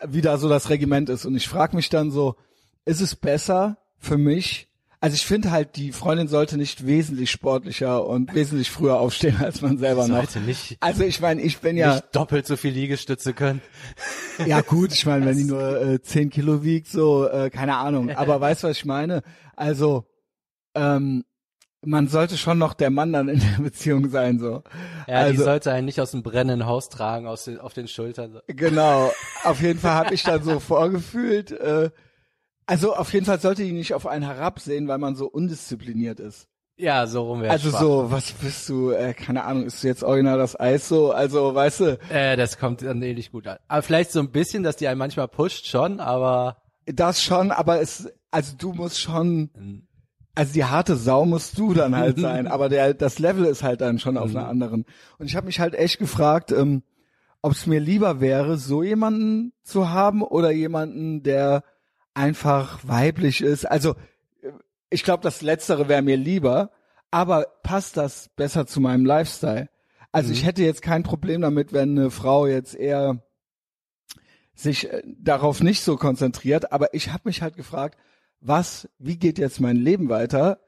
äh, 0.00 0.08
wie 0.08 0.20
da 0.20 0.38
so 0.38 0.48
das 0.48 0.70
Regiment 0.70 1.08
ist. 1.08 1.26
Und 1.26 1.36
ich 1.36 1.48
frage 1.48 1.76
mich 1.76 1.88
dann 1.88 2.10
so, 2.10 2.36
ist 2.84 3.00
es 3.00 3.16
besser 3.16 3.78
für 3.98 4.18
mich? 4.18 4.68
Also 5.00 5.14
ich 5.14 5.24
finde 5.24 5.52
halt, 5.52 5.76
die 5.76 5.92
Freundin 5.92 6.26
sollte 6.26 6.56
nicht 6.56 6.84
wesentlich 6.84 7.30
sportlicher 7.30 8.04
und 8.04 8.34
wesentlich 8.34 8.70
früher 8.70 8.98
aufstehen 8.98 9.36
als 9.40 9.62
man 9.62 9.78
selber 9.78 10.08
noch. 10.08 10.16
Sollte 10.16 10.40
nicht, 10.40 10.76
Also 10.80 11.04
ich 11.04 11.20
meine, 11.20 11.40
ich 11.40 11.58
bin 11.58 11.76
ja, 11.76 11.94
nicht 11.94 12.16
doppelt 12.16 12.46
so 12.46 12.56
viel 12.56 12.72
Liegestütze 12.72 13.32
können. 13.32 13.60
ja 14.44 14.60
gut, 14.60 14.92
ich 14.92 15.06
meine, 15.06 15.24
wenn 15.24 15.36
die 15.36 15.44
nur 15.44 15.80
äh, 15.80 16.02
10 16.02 16.30
Kilo 16.30 16.64
wiegt, 16.64 16.88
so, 16.88 17.28
äh, 17.28 17.48
keine 17.50 17.76
Ahnung. 17.76 18.10
Aber 18.16 18.40
weißt 18.40 18.64
du, 18.64 18.68
was 18.68 18.78
ich 18.78 18.84
meine? 18.84 19.22
Also, 19.54 20.06
ähm, 20.74 21.24
man 21.84 22.08
sollte 22.08 22.36
schon 22.36 22.58
noch 22.58 22.74
der 22.74 22.90
Mann 22.90 23.12
dann 23.12 23.28
in 23.28 23.38
der 23.40 23.62
Beziehung 23.62 24.10
sein, 24.10 24.38
so. 24.38 24.62
Ja, 25.06 25.24
die 25.24 25.30
Also- 25.32 25.44
sollte 25.44 25.72
einen 25.72 25.86
nicht 25.86 26.00
aus 26.00 26.10
dem 26.10 26.22
brennenden 26.22 26.66
Haus 26.66 26.88
tragen, 26.88 27.26
aus 27.26 27.44
den, 27.44 27.58
auf 27.60 27.72
den 27.72 27.88
Schultern. 27.88 28.40
Genau. 28.48 29.12
Auf 29.44 29.60
jeden 29.62 29.78
Fall 29.78 29.92
habe 29.94 30.14
ich 30.14 30.22
dann 30.24 30.42
so 30.42 30.58
vorgefühlt, 30.60 31.52
äh, 31.52 31.90
also 32.66 32.94
auf 32.94 33.12
jeden 33.14 33.24
Fall 33.24 33.40
sollte 33.40 33.62
die 33.64 33.72
nicht 33.72 33.94
auf 33.94 34.06
einen 34.06 34.24
herabsehen, 34.24 34.88
weil 34.88 34.98
man 34.98 35.14
so 35.16 35.26
undiszipliniert 35.26 36.20
ist. 36.20 36.48
Ja, 36.76 37.06
so 37.06 37.22
rum 37.22 37.40
wäre 37.40 37.50
Also 37.52 37.70
so, 37.70 38.10
was 38.10 38.30
bist 38.32 38.68
du, 38.68 38.90
äh, 38.90 39.14
keine 39.14 39.44
Ahnung, 39.44 39.64
ist 39.64 39.82
jetzt 39.84 40.02
original 40.04 40.36
das 40.38 40.58
Eis 40.60 40.86
so? 40.86 41.10
Also, 41.12 41.54
weißt 41.54 41.80
du, 41.80 41.98
Äh, 42.10 42.36
das 42.36 42.58
kommt 42.58 42.82
dann 42.82 43.00
eh 43.02 43.14
nicht 43.14 43.32
gut 43.32 43.46
an. 43.46 43.56
Aber 43.68 43.82
vielleicht 43.82 44.12
so 44.12 44.20
ein 44.20 44.30
bisschen, 44.30 44.62
dass 44.64 44.76
die 44.76 44.86
einen 44.86 44.98
manchmal 44.98 45.28
pusht 45.28 45.66
schon, 45.66 45.98
aber 45.98 46.58
das 46.86 47.22
schon, 47.22 47.50
aber 47.52 47.80
es, 47.80 48.08
also 48.30 48.54
du 48.58 48.72
musst 48.74 49.00
schon, 49.00 49.87
also 50.38 50.52
die 50.52 50.64
harte 50.64 50.94
Sau 50.94 51.24
musst 51.24 51.58
du 51.58 51.74
dann 51.74 51.96
halt 51.96 52.20
sein, 52.20 52.46
aber 52.46 52.68
der, 52.68 52.94
das 52.94 53.18
Level 53.18 53.44
ist 53.44 53.64
halt 53.64 53.80
dann 53.80 53.98
schon 53.98 54.16
auf 54.16 54.30
einer 54.30 54.46
anderen. 54.46 54.84
Und 55.18 55.26
ich 55.26 55.34
habe 55.34 55.46
mich 55.46 55.58
halt 55.58 55.74
echt 55.74 55.98
gefragt, 55.98 56.52
ähm, 56.52 56.84
ob 57.42 57.54
es 57.54 57.66
mir 57.66 57.80
lieber 57.80 58.20
wäre, 58.20 58.56
so 58.56 58.84
jemanden 58.84 59.52
zu 59.64 59.90
haben 59.90 60.22
oder 60.22 60.52
jemanden, 60.52 61.24
der 61.24 61.64
einfach 62.14 62.78
weiblich 62.84 63.40
ist. 63.40 63.64
Also 63.64 63.96
äh, 64.40 64.52
ich 64.90 65.02
glaube, 65.02 65.24
das 65.24 65.42
Letztere 65.42 65.88
wäre 65.88 66.02
mir 66.02 66.16
lieber, 66.16 66.70
aber 67.10 67.46
passt 67.64 67.96
das 67.96 68.28
besser 68.36 68.64
zu 68.64 68.80
meinem 68.80 69.04
Lifestyle? 69.04 69.68
Also 70.12 70.30
ich 70.30 70.46
hätte 70.46 70.62
jetzt 70.62 70.82
kein 70.82 71.02
Problem 71.02 71.40
damit, 71.40 71.72
wenn 71.72 71.98
eine 71.98 72.12
Frau 72.12 72.46
jetzt 72.46 72.76
eher 72.76 73.24
sich 74.54 74.88
äh, 74.88 75.02
darauf 75.04 75.64
nicht 75.64 75.82
so 75.82 75.96
konzentriert, 75.96 76.70
aber 76.70 76.94
ich 76.94 77.10
habe 77.10 77.22
mich 77.24 77.42
halt 77.42 77.56
gefragt, 77.56 77.98
was, 78.40 78.88
wie 78.98 79.16
geht 79.16 79.38
jetzt 79.38 79.60
mein 79.60 79.76
Leben 79.76 80.08
weiter? 80.08 80.60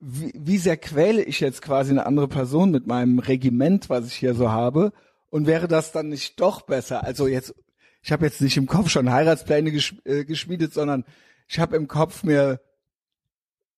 Wie, 0.00 0.32
wie 0.34 0.58
sehr 0.58 0.76
quäle 0.76 1.22
ich 1.22 1.40
jetzt 1.40 1.62
quasi 1.62 1.90
eine 1.90 2.06
andere 2.06 2.28
Person 2.28 2.70
mit 2.70 2.86
meinem 2.86 3.18
Regiment, 3.18 3.88
was 3.90 4.06
ich 4.06 4.14
hier 4.14 4.34
so 4.34 4.50
habe? 4.50 4.92
Und 5.30 5.46
wäre 5.46 5.68
das 5.68 5.92
dann 5.92 6.08
nicht 6.08 6.40
doch 6.40 6.62
besser? 6.62 7.04
Also 7.04 7.26
jetzt, 7.26 7.54
ich 8.02 8.12
habe 8.12 8.24
jetzt 8.24 8.40
nicht 8.40 8.56
im 8.56 8.66
Kopf 8.66 8.90
schon 8.90 9.10
Heiratspläne 9.10 9.70
äh, 10.04 10.24
geschmiedet, 10.24 10.74
sondern 10.74 11.04
ich 11.48 11.58
habe 11.58 11.76
im 11.76 11.88
Kopf 11.88 12.22
mir 12.22 12.60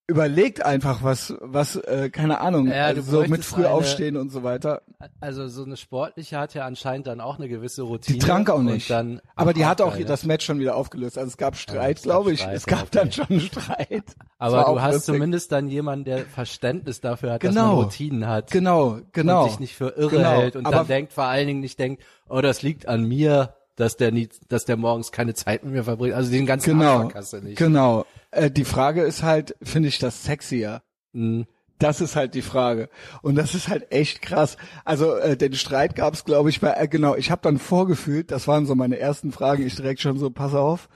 überlegt 0.07 0.65
einfach, 0.65 1.03
was, 1.03 1.35
was, 1.41 1.77
äh, 1.77 2.11
keine 2.11 2.41
Ahnung, 2.41 2.67
Ja, 2.69 2.85
also 2.87 3.01
so 3.01 3.23
mit 3.27 3.43
früh 3.45 3.65
eine- 3.65 3.71
aufstehen 3.71 4.17
und 4.19 4.31
so 4.31 4.43
weiter. 4.43 4.83
also 5.21 5.49
so 5.49 5.65
eine 5.65 5.79
sportliche 5.79 6.37
hat 6.39 6.53
ja 6.53 6.67
anscheinend 6.67 7.07
dann 7.07 7.23
auch 7.23 7.39
eine 7.39 7.49
gewisse 7.49 7.83
Routine. 7.83 8.19
Die 8.19 8.25
trank 8.27 8.51
auch 8.51 8.61
nicht. 8.61 8.91
Dann 8.91 9.23
Aber 9.35 9.55
die 9.55 9.65
hat 9.65 9.81
auch 9.81 9.95
geil, 9.97 10.05
das 10.05 10.25
Match 10.27 10.45
schon 10.45 10.59
wieder 10.59 10.77
aufgelöst. 10.77 11.17
Also 11.17 11.29
es 11.29 11.37
gab 11.39 11.57
Streit, 11.57 11.97
gab 11.97 12.03
glaube 12.03 12.33
ich. 12.33 12.41
Streit, 12.41 12.57
es 12.57 12.67
gab 12.67 12.81
okay. 12.83 12.89
dann 12.93 13.13
schon 13.13 13.41
Streit. 13.41 14.05
Aber 14.39 14.65
du 14.65 14.83
hast 14.83 14.95
lustig. 14.95 15.15
zumindest 15.15 15.53
dann 15.53 15.69
jemanden, 15.69 16.05
der 16.05 16.19
Verständnis 16.27 17.01
dafür 17.01 17.33
hat, 17.33 17.43
dass 17.43 17.55
Genau. 17.55 17.69
man 17.77 17.85
Routinen 17.85 18.27
hat. 18.29 18.51
Genau, 18.51 18.99
genau. 19.13 19.45
Und 19.45 19.51
sich 19.53 19.61
nicht 19.61 19.75
für 19.75 19.97
irre 19.97 20.11
Genau. 20.19 20.31
hält 20.33 20.57
und 20.57 20.67
Aber- 20.67 20.77
dann 20.77 20.87
denkt, 20.89 21.15
vor 21.15 21.25
allen 21.25 21.47
Dingen 21.47 21.61
nicht 21.61 21.79
denkt, 21.79 22.03
oh, 22.29 22.43
das 22.43 22.61
liegt 22.61 22.89
an 22.89 23.05
mir, 23.05 23.55
dass 23.77 23.97
der 23.97 24.13
nie, 24.13 24.29
dass 24.49 24.65
der 24.65 24.77
morgens 24.77 25.13
keine 25.13 25.35
Zeit 25.35 25.65
mit 25.65 25.73
mir 25.73 25.85
verbringt. 25.85 26.15
Also 26.15 26.31
den 26.31 26.47
ganzen 26.47 26.79
Genau, 26.79 26.99
Abfuck 26.99 27.15
hast 27.17 27.33
du 27.33 27.41
nicht. 27.41 27.59
genau. 27.59 28.07
Äh, 28.31 28.51
die 28.51 28.65
Frage 28.65 29.03
ist 29.03 29.23
halt, 29.23 29.57
finde 29.63 29.89
ich 29.89 29.99
das 29.99 30.25
sexier? 30.25 30.83
Mhm. 31.13 31.47
Das 31.81 32.01
ist 32.01 32.15
halt 32.15 32.35
die 32.35 32.43
Frage. 32.43 32.89
Und 33.23 33.35
das 33.35 33.55
ist 33.55 33.69
halt 33.69 33.91
echt 33.91 34.23
krass. 34.23 34.57
Also 34.85 35.17
äh, 35.17 35.37
den 35.37 35.55
Streit 35.55 35.97
gab 35.97 36.15
es, 36.15 36.25
glaube 36.25 36.49
ich, 36.51 36.61
bei, 36.61 36.71
äh, 36.73 36.87
genau, 36.87 37.17
ich 37.17 37.31
habe 37.33 37.43
dann 37.43 37.59
vorgefühlt, 37.59 38.31
das 38.31 38.47
waren 38.47 38.65
so 38.67 38.75
meine 38.77 38.99
ersten 38.99 39.33
Fragen, 39.33 39.67
ich 39.67 39.75
direkt 39.75 40.01
schon 40.01 40.19
so, 40.19 40.31
pass 40.31 40.55
auf, 40.55 40.89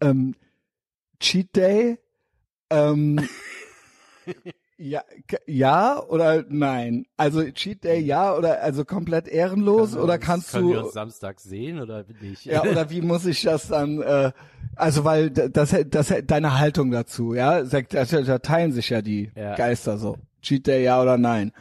ähm, 0.00 0.34
Cheat 1.20 1.54
Day, 1.54 1.98
ähm, 2.70 3.26
Ja, 4.78 5.02
ja 5.46 6.02
oder 6.02 6.44
nein? 6.48 7.06
Also 7.16 7.42
Cheat 7.50 7.84
Day 7.84 8.00
ja 8.00 8.36
oder 8.36 8.62
also 8.62 8.84
komplett 8.84 9.26
ehrenlos 9.26 9.92
Können 9.92 10.02
oder 10.04 10.18
kannst 10.18 10.52
können 10.52 10.64
du 10.68 10.72
wir 10.74 10.84
uns 10.84 10.92
Samstag 10.92 11.40
sehen 11.40 11.80
oder 11.80 12.04
nicht? 12.20 12.44
ja 12.44 12.62
oder 12.62 12.90
wie 12.90 13.00
muss 13.00 13.24
ich 13.24 13.40
das 13.42 13.68
dann 13.68 14.02
äh, 14.02 14.32
also 14.74 15.04
weil 15.04 15.30
das 15.30 15.74
das 15.88 16.12
deine 16.26 16.58
Haltung 16.58 16.90
dazu, 16.90 17.32
ja, 17.32 17.64
Sagt- 17.64 17.94
da, 17.94 18.04
da 18.04 18.38
teilen 18.38 18.72
sich 18.72 18.90
ja 18.90 19.00
die 19.00 19.30
Ja. 19.34 19.54
Geister 19.54 19.96
so. 19.96 20.18
Cheat 20.42 20.66
Day 20.66 20.84
ja 20.84 21.00
oder 21.00 21.16
nein? 21.16 21.52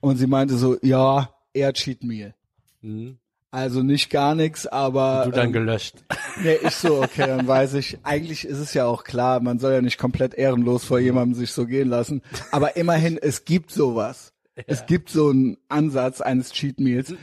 Und 0.00 0.16
sie 0.16 0.26
meinte 0.26 0.54
so, 0.56 0.76
ja, 0.82 1.30
eher 1.54 1.72
Cheat 1.72 2.02
Meal. 2.02 2.34
Hm? 2.82 3.18
Also 3.50 3.82
nicht 3.82 4.10
gar 4.10 4.34
nichts, 4.34 4.66
aber 4.66 5.22
Du 5.24 5.30
dann 5.30 5.46
ähm, 5.46 5.52
gelöscht. 5.52 6.04
Nee, 6.42 6.58
ich 6.62 6.74
so, 6.74 7.02
okay, 7.02 7.26
dann 7.26 7.48
weiß 7.48 7.72
ich. 7.74 7.98
Eigentlich 8.02 8.44
ist 8.44 8.58
es 8.58 8.74
ja 8.74 8.84
auch 8.84 9.04
klar, 9.04 9.40
man 9.40 9.58
soll 9.58 9.72
ja 9.72 9.80
nicht 9.80 9.96
komplett 9.96 10.34
ehrenlos 10.34 10.84
vor 10.84 10.98
jemandem 10.98 11.34
sich 11.34 11.52
so 11.52 11.64
gehen 11.64 11.88
lassen. 11.88 12.20
Aber 12.52 12.76
immerhin, 12.76 13.16
es 13.16 13.46
gibt 13.46 13.70
sowas. 13.70 14.34
Es 14.66 14.84
gibt 14.84 15.08
so 15.08 15.30
einen 15.30 15.56
Ansatz 15.68 16.20
eines 16.20 16.52
Cheat 16.52 16.78
Meals. 16.78 17.14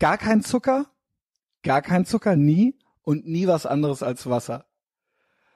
Gar 0.00 0.18
kein 0.18 0.42
Zucker, 0.42 0.86
gar 1.62 1.80
kein 1.80 2.06
Zucker, 2.06 2.34
nie 2.34 2.76
und 3.02 3.26
nie 3.26 3.46
was 3.46 3.66
anderes 3.66 4.02
als 4.02 4.28
Wasser. 4.28 4.64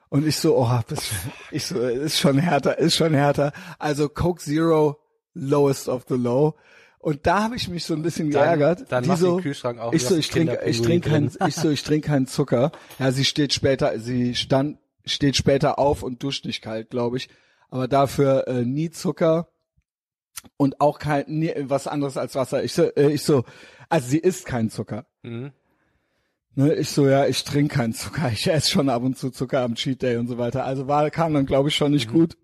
Und 0.09 0.25
ich 0.25 0.37
so, 0.37 0.57
oh, 0.57 0.79
das, 0.87 1.11
ich 1.51 1.65
so, 1.65 1.79
ist 1.79 2.19
schon 2.19 2.37
härter, 2.37 2.77
ist 2.79 2.95
schon 2.95 3.13
härter. 3.13 3.51
Also 3.77 4.09
Coke 4.09 4.41
Zero, 4.41 4.99
lowest 5.33 5.87
of 5.87 6.05
the 6.07 6.15
low. 6.15 6.55
Und 6.99 7.25
da 7.25 7.43
habe 7.43 7.55
ich 7.55 7.69
mich 7.69 7.85
so 7.85 7.93
ein 7.93 8.01
bisschen 8.01 8.29
Dann- 8.29 8.43
geärgert. 8.43 8.91
dann 8.91 9.03
Die 9.03 9.09
mach 9.09 9.17
so, 9.17 9.37
den 9.37 9.43
Kühlschrank 9.43 9.79
auf, 9.79 9.93
Ich 9.93 10.03
so, 10.05 10.15
ich 10.17 10.29
trinke, 10.29 10.59
ich 10.65 10.81
trinke 10.81 11.09
kein, 11.09 11.29
drin. 11.29 11.47
ich 11.47 11.55
so, 11.55 11.69
ich 11.69 11.81
trinke 11.83 12.07
keinen 12.07 12.27
Zucker. 12.27 12.71
Ja, 12.99 13.11
sie 13.13 13.23
steht 13.25 13.53
später, 13.53 13.97
sie 13.99 14.35
stand, 14.35 14.77
steht 15.05 15.37
später 15.37 15.79
auf 15.79 16.03
und 16.03 16.21
duscht 16.21 16.45
nicht 16.45 16.61
kalt, 16.61 16.89
glaube 16.89 17.17
ich. 17.17 17.29
Aber 17.69 17.87
dafür 17.87 18.47
äh, 18.47 18.65
nie 18.65 18.89
Zucker 18.89 19.47
und 20.57 20.81
auch 20.81 20.99
kein 20.99 21.23
nie, 21.27 21.53
was 21.57 21.87
anderes 21.87 22.17
als 22.17 22.35
Wasser. 22.35 22.63
Ich 22.63 22.73
so, 22.73 22.83
äh, 22.83 23.11
ich 23.11 23.23
so, 23.23 23.45
also 23.87 24.07
sie 24.09 24.19
isst 24.19 24.45
keinen 24.45 24.69
Zucker. 24.69 25.05
Hm? 25.23 25.51
Ne, 26.55 26.73
ich 26.73 26.89
so, 26.89 27.07
ja, 27.07 27.27
ich 27.27 27.43
trinke 27.45 27.75
keinen 27.75 27.93
Zucker. 27.93 28.29
Ich 28.33 28.45
esse 28.47 28.69
schon 28.71 28.89
ab 28.89 29.03
und 29.03 29.17
zu 29.17 29.29
Zucker 29.29 29.61
am 29.61 29.75
Cheat 29.75 30.01
Day 30.01 30.17
und 30.17 30.27
so 30.27 30.37
weiter. 30.37 30.65
Also 30.65 30.87
war, 30.87 31.09
kam 31.11 31.33
dann, 31.33 31.45
glaube 31.45 31.69
ich, 31.69 31.75
schon 31.75 31.91
nicht 31.91 32.11
gut. 32.11 32.35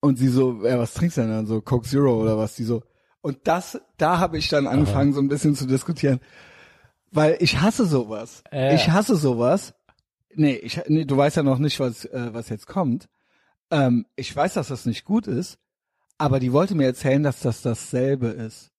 Und 0.00 0.18
sie 0.18 0.28
so, 0.28 0.64
ja, 0.66 0.78
was 0.78 0.94
trinkst 0.94 1.16
du 1.18 1.20
denn 1.22 1.30
dann? 1.30 1.46
So 1.46 1.60
Coke 1.60 1.86
Zero 1.86 2.20
oder 2.20 2.36
was? 2.36 2.56
Die 2.56 2.64
so. 2.64 2.82
Und 3.20 3.38
das, 3.44 3.80
da 3.96 4.18
habe 4.18 4.38
ich 4.38 4.48
dann 4.48 4.66
angefangen, 4.66 5.12
so 5.12 5.20
ein 5.20 5.28
bisschen 5.28 5.54
zu 5.54 5.66
diskutieren. 5.66 6.20
Weil 7.10 7.36
ich 7.40 7.60
hasse 7.60 7.86
sowas. 7.86 8.42
Ja. 8.52 8.72
Ich 8.72 8.90
hasse 8.90 9.16
sowas. 9.16 9.74
Nee, 10.34 10.54
ich, 10.54 10.80
nee, 10.86 11.04
du 11.04 11.16
weißt 11.16 11.36
ja 11.36 11.42
noch 11.42 11.58
nicht, 11.58 11.80
was, 11.80 12.04
äh, 12.04 12.28
was 12.32 12.48
jetzt 12.48 12.66
kommt. 12.66 13.08
Ähm, 13.70 14.06
ich 14.14 14.34
weiß, 14.34 14.54
dass 14.54 14.68
das 14.68 14.86
nicht 14.86 15.04
gut 15.04 15.26
ist, 15.26 15.58
aber 16.16 16.38
die 16.38 16.52
wollte 16.52 16.74
mir 16.74 16.84
erzählen, 16.86 17.22
dass 17.22 17.40
das 17.40 17.62
dasselbe 17.62 18.28
ist. 18.28 18.70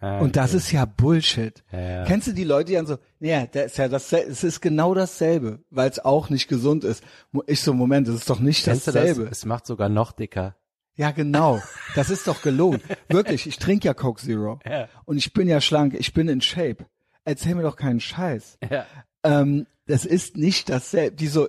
Ah, 0.00 0.20
Und 0.20 0.36
das 0.36 0.50
okay. 0.50 0.56
ist 0.58 0.72
ja 0.72 0.84
Bullshit. 0.84 1.64
Ja, 1.72 1.80
ja. 1.80 2.04
Kennst 2.04 2.28
du 2.28 2.32
die 2.32 2.44
Leute, 2.44 2.66
die 2.66 2.74
dann 2.74 2.86
so, 2.86 2.98
naja, 3.18 3.46
der 3.46 3.64
ist 3.64 3.78
ja 3.78 3.88
das, 3.88 4.12
es 4.12 4.44
ist 4.44 4.60
genau 4.60 4.94
dasselbe, 4.94 5.60
weil 5.70 5.90
es 5.90 5.98
auch 5.98 6.30
nicht 6.30 6.46
gesund 6.48 6.84
ist. 6.84 7.02
Ich 7.46 7.60
so, 7.62 7.74
Moment, 7.74 8.06
das 8.06 8.14
ist 8.14 8.30
doch 8.30 8.38
nicht 8.38 8.64
Kennst 8.64 8.86
dasselbe. 8.86 9.24
das? 9.24 9.38
Es 9.38 9.44
macht 9.44 9.66
sogar 9.66 9.88
noch 9.88 10.12
dicker. 10.12 10.54
Ja, 10.98 11.12
genau. 11.12 11.62
Das 11.94 12.10
ist 12.10 12.26
doch 12.26 12.42
gelogen. 12.42 12.82
Wirklich, 13.08 13.46
ich 13.46 13.58
trinke 13.58 13.86
ja 13.86 13.94
Coke 13.94 14.20
Zero. 14.20 14.58
Ja. 14.68 14.88
Und 15.04 15.16
ich 15.16 15.32
bin 15.32 15.46
ja 15.46 15.60
schlank, 15.60 15.94
ich 15.94 16.12
bin 16.12 16.28
in 16.28 16.40
Shape. 16.40 16.86
Erzähl 17.24 17.54
mir 17.54 17.62
doch 17.62 17.76
keinen 17.76 18.00
Scheiß. 18.00 18.58
Ja. 18.68 18.84
Ähm, 19.22 19.66
das 19.86 20.04
ist 20.04 20.36
nicht 20.36 20.68
dasselbe. 20.68 21.14
Die 21.14 21.28
so, 21.28 21.48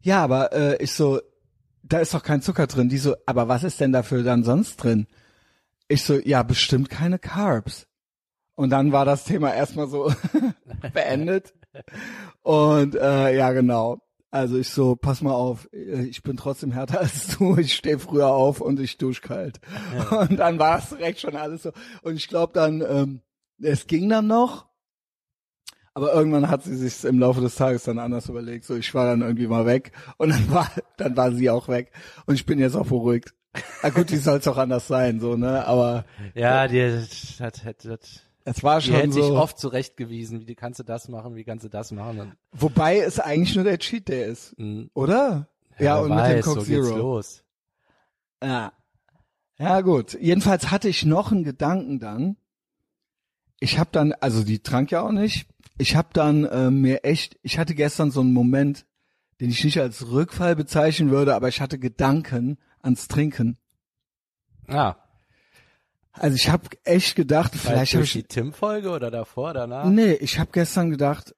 ja, 0.00 0.24
aber 0.24 0.54
äh, 0.54 0.82
ich 0.82 0.92
so, 0.92 1.20
da 1.82 1.98
ist 1.98 2.14
doch 2.14 2.22
kein 2.22 2.40
Zucker 2.40 2.66
drin. 2.66 2.88
Die 2.88 2.96
so, 2.96 3.14
aber 3.26 3.46
was 3.46 3.62
ist 3.62 3.78
denn 3.78 3.92
dafür 3.92 4.22
dann 4.22 4.42
sonst 4.42 4.76
drin? 4.76 5.06
Ich 5.88 6.02
so, 6.02 6.18
ja, 6.18 6.42
bestimmt 6.42 6.88
keine 6.88 7.18
Carbs. 7.18 7.86
Und 8.54 8.70
dann 8.70 8.90
war 8.90 9.04
das 9.04 9.24
Thema 9.24 9.54
erstmal 9.54 9.88
so 9.88 10.10
beendet. 10.94 11.52
Und 12.40 12.94
äh, 12.94 13.36
ja, 13.36 13.52
genau. 13.52 14.00
Also 14.32 14.56
ich 14.56 14.70
so, 14.70 14.96
pass 14.96 15.20
mal 15.20 15.34
auf, 15.34 15.68
äh, 15.74 16.04
ich 16.06 16.22
bin 16.22 16.38
trotzdem 16.38 16.72
härter 16.72 17.00
als 17.00 17.28
du, 17.38 17.58
ich 17.58 17.74
stehe 17.74 17.98
früher 17.98 18.28
auf 18.28 18.62
und 18.62 18.80
ich 18.80 18.96
dusch 18.96 19.20
kalt. 19.20 19.60
Und 20.10 20.38
dann 20.38 20.58
war 20.58 20.78
es 20.78 20.88
direkt 20.88 21.20
schon 21.20 21.36
alles 21.36 21.64
so. 21.64 21.72
Und 22.00 22.16
ich 22.16 22.28
glaube 22.28 22.54
dann, 22.54 22.80
ähm, 22.80 23.20
es 23.60 23.86
ging 23.86 24.08
dann 24.08 24.26
noch, 24.26 24.66
aber 25.92 26.14
irgendwann 26.14 26.48
hat 26.48 26.64
sie 26.64 26.74
sich 26.74 27.04
im 27.04 27.18
Laufe 27.18 27.42
des 27.42 27.56
Tages 27.56 27.82
dann 27.82 27.98
anders 27.98 28.30
überlegt. 28.30 28.64
So, 28.64 28.74
ich 28.74 28.94
war 28.94 29.04
dann 29.04 29.20
irgendwie 29.20 29.46
mal 29.46 29.66
weg 29.66 29.92
und 30.16 30.30
dann 30.30 30.50
war, 30.50 30.70
dann 30.96 31.14
war 31.14 31.32
sie 31.32 31.50
auch 31.50 31.68
weg. 31.68 31.92
Und 32.24 32.34
ich 32.34 32.46
bin 32.46 32.58
jetzt 32.58 32.74
auch 32.74 32.86
beruhigt. 32.86 33.34
Na 33.82 33.90
gut, 33.90 34.08
die 34.08 34.16
soll 34.16 34.38
es 34.38 34.48
auch 34.48 34.56
anders 34.56 34.88
sein, 34.88 35.20
so, 35.20 35.36
ne? 35.36 35.66
Aber 35.66 36.06
Ja, 36.34 36.66
die 36.68 36.82
hat, 37.38 37.64
hat, 37.64 37.84
hat, 37.84 38.31
es 38.44 38.62
war 38.62 38.80
die 38.80 38.86
schon 38.86 38.96
hätte 38.96 39.12
sich 39.12 39.24
so. 39.24 39.36
oft 39.36 39.58
zurechtgewiesen, 39.58 40.46
wie 40.46 40.54
kannst 40.54 40.80
du 40.80 40.84
das 40.84 41.08
machen, 41.08 41.34
wie 41.36 41.44
kannst 41.44 41.64
du 41.64 41.68
das 41.68 41.92
machen. 41.92 42.20
Und, 42.20 42.36
Wobei 42.52 42.98
es 42.98 43.20
eigentlich 43.20 43.54
nur 43.54 43.64
der 43.64 43.78
Cheat 43.78 44.08
Day 44.08 44.30
ist, 44.30 44.58
mh, 44.58 44.86
oder? 44.94 45.48
Ja, 45.78 45.96
wer 45.96 46.02
und 46.02 46.10
mit 46.10 46.18
dem 46.18 46.36
weiß, 46.38 46.44
Coke 46.44 46.60
so 46.60 46.66
geht's 46.66 46.88
Zero. 46.88 46.96
los. 46.96 47.44
Ja. 48.42 48.72
Ja, 49.58 49.80
gut. 49.80 50.18
Jedenfalls 50.20 50.70
hatte 50.70 50.88
ich 50.88 51.04
noch 51.04 51.30
einen 51.30 51.44
Gedanken 51.44 52.00
dann. 52.00 52.36
Ich 53.60 53.78
habe 53.78 53.90
dann, 53.92 54.12
also 54.14 54.42
die 54.42 54.58
trank 54.58 54.90
ja 54.90 55.02
auch 55.02 55.12
nicht. 55.12 55.46
Ich 55.78 55.94
habe 55.94 56.08
dann 56.12 56.44
äh, 56.44 56.70
mir 56.70 57.04
echt, 57.04 57.38
ich 57.42 57.58
hatte 57.58 57.74
gestern 57.74 58.10
so 58.10 58.20
einen 58.20 58.32
Moment, 58.32 58.86
den 59.40 59.50
ich 59.50 59.64
nicht 59.64 59.80
als 59.80 60.10
Rückfall 60.10 60.56
bezeichnen 60.56 61.10
würde, 61.10 61.34
aber 61.34 61.48
ich 61.48 61.60
hatte 61.60 61.78
Gedanken 61.78 62.58
ans 62.80 63.08
Trinken. 63.08 63.56
Ah, 64.68 64.96
Also 66.12 66.36
ich 66.36 66.48
habe 66.48 66.68
echt 66.84 67.16
gedacht, 67.16 67.52
vielleicht 67.56 67.94
habe 67.94 68.02
durch 68.02 68.12
die 68.12 68.20
ich, 68.20 68.28
Tim-Folge 68.28 68.90
oder 68.90 69.10
davor, 69.10 69.54
danach? 69.54 69.86
nee, 69.86 70.12
ich 70.14 70.38
habe 70.38 70.50
gestern 70.52 70.90
gedacht, 70.90 71.34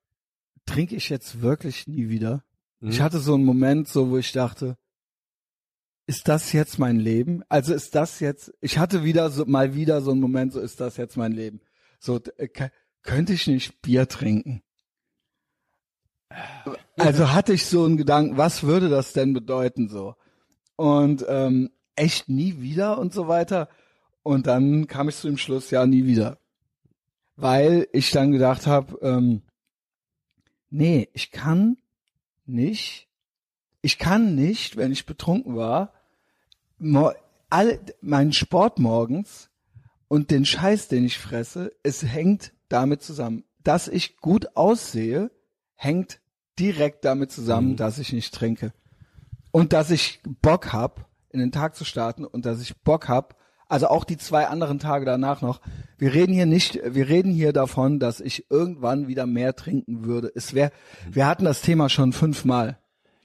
trinke 0.66 0.96
ich 0.96 1.08
jetzt 1.08 1.40
wirklich 1.40 1.86
nie 1.86 2.08
wieder? 2.08 2.42
Hm? 2.80 2.90
Ich 2.90 3.00
hatte 3.00 3.18
so 3.18 3.34
einen 3.34 3.44
Moment, 3.44 3.88
so 3.88 4.10
wo 4.10 4.18
ich 4.18 4.32
dachte, 4.32 4.76
ist 6.06 6.28
das 6.28 6.52
jetzt 6.52 6.78
mein 6.78 6.98
Leben? 6.98 7.42
Also 7.48 7.72
ist 7.72 7.94
das 7.94 8.20
jetzt? 8.20 8.52
Ich 8.60 8.78
hatte 8.78 9.04
wieder 9.04 9.30
so 9.30 9.46
mal 9.46 9.74
wieder 9.74 10.02
so 10.02 10.10
einen 10.10 10.20
Moment, 10.20 10.52
so 10.52 10.60
ist 10.60 10.80
das 10.80 10.96
jetzt 10.96 11.16
mein 11.16 11.32
Leben? 11.32 11.60
So 11.98 12.20
äh, 12.36 12.48
könnte 13.02 13.32
ich 13.32 13.46
nicht 13.46 13.80
Bier 13.80 14.08
trinken? 14.08 14.62
Also 16.96 17.32
hatte 17.32 17.52
ich 17.52 17.64
so 17.66 17.84
einen 17.84 17.96
Gedanken, 17.96 18.36
was 18.36 18.64
würde 18.64 18.88
das 18.88 19.12
denn 19.12 19.32
bedeuten 19.32 19.88
so? 19.88 20.16
Und 20.76 21.24
ähm, 21.28 21.70
echt 21.96 22.28
nie 22.28 22.60
wieder 22.60 22.98
und 22.98 23.12
so 23.12 23.28
weiter. 23.28 23.68
Und 24.24 24.46
dann 24.48 24.88
kam 24.88 25.08
ich 25.08 25.16
zu 25.16 25.28
dem 25.28 25.36
Schluss, 25.36 25.70
ja 25.70 25.86
nie 25.86 26.06
wieder, 26.06 26.38
weil 27.36 27.86
ich 27.92 28.10
dann 28.10 28.32
gedacht 28.32 28.66
habe, 28.66 28.98
ähm, 29.02 29.42
nee, 30.70 31.08
ich 31.12 31.30
kann 31.30 31.76
nicht, 32.46 33.06
ich 33.82 33.98
kann 33.98 34.34
nicht, 34.34 34.76
wenn 34.76 34.90
ich 34.92 35.06
betrunken 35.06 35.54
war, 35.56 35.92
all, 37.50 37.78
meinen 38.00 38.32
Sport 38.32 38.78
morgens 38.78 39.50
und 40.08 40.30
den 40.30 40.46
Scheiß, 40.46 40.88
den 40.88 41.04
ich 41.04 41.18
fresse, 41.18 41.72
es 41.82 42.02
hängt 42.02 42.52
damit 42.68 43.02
zusammen. 43.02 43.44
Dass 43.62 43.88
ich 43.88 44.16
gut 44.16 44.56
aussehe, 44.56 45.30
hängt 45.74 46.20
direkt 46.58 47.04
damit 47.04 47.30
zusammen, 47.30 47.72
Mhm. 47.72 47.76
dass 47.76 47.98
ich 47.98 48.12
nicht 48.12 48.34
trinke. 48.34 48.72
Und 49.50 49.74
dass 49.74 49.90
ich 49.90 50.20
Bock 50.24 50.72
hab, 50.72 51.10
in 51.28 51.40
den 51.40 51.52
Tag 51.52 51.76
zu 51.76 51.84
starten 51.84 52.24
und 52.24 52.46
dass 52.46 52.62
ich 52.62 52.76
Bock 52.78 53.08
hab, 53.08 53.36
also 53.74 53.88
auch 53.88 54.04
die 54.04 54.16
zwei 54.16 54.46
anderen 54.46 54.78
Tage 54.78 55.04
danach 55.04 55.42
noch. 55.42 55.60
Wir 55.98 56.14
reden 56.14 56.32
hier 56.32 56.46
nicht, 56.46 56.80
wir 56.84 57.08
reden 57.08 57.32
hier 57.32 57.52
davon, 57.52 57.98
dass 57.98 58.20
ich 58.20 58.46
irgendwann 58.50 59.08
wieder 59.08 59.26
mehr 59.26 59.54
trinken 59.54 60.04
würde. 60.04 60.30
Es 60.34 60.54
wäre, 60.54 60.70
wir 61.10 61.26
hatten 61.26 61.44
das 61.44 61.60
Thema 61.60 61.88
schon 61.88 62.12
fünfmal. 62.12 62.78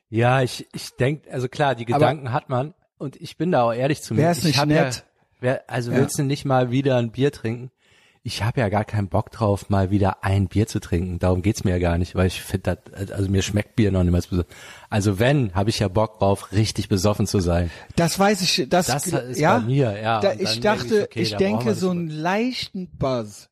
Ja, 0.10 0.42
ich, 0.42 0.68
ich 0.74 0.90
denke, 0.96 1.32
also 1.32 1.48
klar, 1.48 1.76
die 1.76 1.86
Aber- 1.88 1.94
Gedanken 2.00 2.34
hat 2.34 2.50
man 2.50 2.74
und 2.98 3.16
ich 3.16 3.38
bin 3.38 3.52
da 3.52 3.64
auch 3.64 3.74
ehrlich 3.74 4.02
zu 4.02 4.14
mir. 4.16 4.22
Wär's 4.24 4.40
ich 4.40 4.56
nicht 4.58 4.66
nett? 4.66 4.96
Ja, 4.96 5.04
wer, 5.40 5.64
also 5.70 5.92
Ja. 5.92 5.98
willst 5.98 6.18
du 6.20 6.24
nicht 6.24 6.46
mal 6.46 6.72
wieder 6.72 6.98
ein 6.98 7.12
Bier 7.12 7.32
trinken? 7.32 7.72
Ich 8.22 8.44
habe 8.44 8.60
ja 8.60 8.70
gar 8.70 8.84
keinen 8.86 9.08
Bock 9.08 9.32
drauf, 9.32 9.70
mal 9.70 9.92
wieder 9.92 10.24
ein 10.24 10.48
Bier 10.50 10.68
zu 10.68 10.80
trinken. 10.80 11.20
Darum 11.20 11.42
geht's 11.42 11.64
mir 11.64 11.72
ja 11.72 11.80
gar 11.80 11.98
nicht, 11.98 12.16
weil 12.16 12.28
ich 12.28 12.42
finde, 12.42 12.78
das- 12.92 13.12
also 13.12 13.30
mir 13.30 13.42
schmeckt 13.42 13.76
Bier 13.78 13.92
noch 13.92 14.04
nicht 14.04 14.12
mal 14.12 14.22
so. 14.22 14.44
Also 14.90 15.20
wenn, 15.20 15.56
habe 15.56 15.70
ich 15.70 15.80
ja 15.80 15.88
Bock 15.88 16.20
drauf, 16.20 16.52
richtig 16.52 16.90
besoffen 16.90 17.28
zu 17.28 17.40
sein. 17.40 17.72
Das 17.96 18.20
weiß 18.20 18.42
ich, 18.42 18.68
das, 18.70 18.88
Das 18.88 19.08
ist 19.08 19.40
ja, 19.40 19.60
bei 19.60 19.66
mir, 19.66 20.00
ja. 20.02 20.20
Da, 20.20 20.34
ich 20.34 20.60
dachte, 20.60 21.04
okay, 21.04 21.22
ich 21.22 21.32
da 21.32 21.38
brauchen 21.38 21.50
denke 21.60 21.76
so 21.76 21.90
einen 21.92 22.10
leichten 22.10 22.90
Buzz 22.98 23.50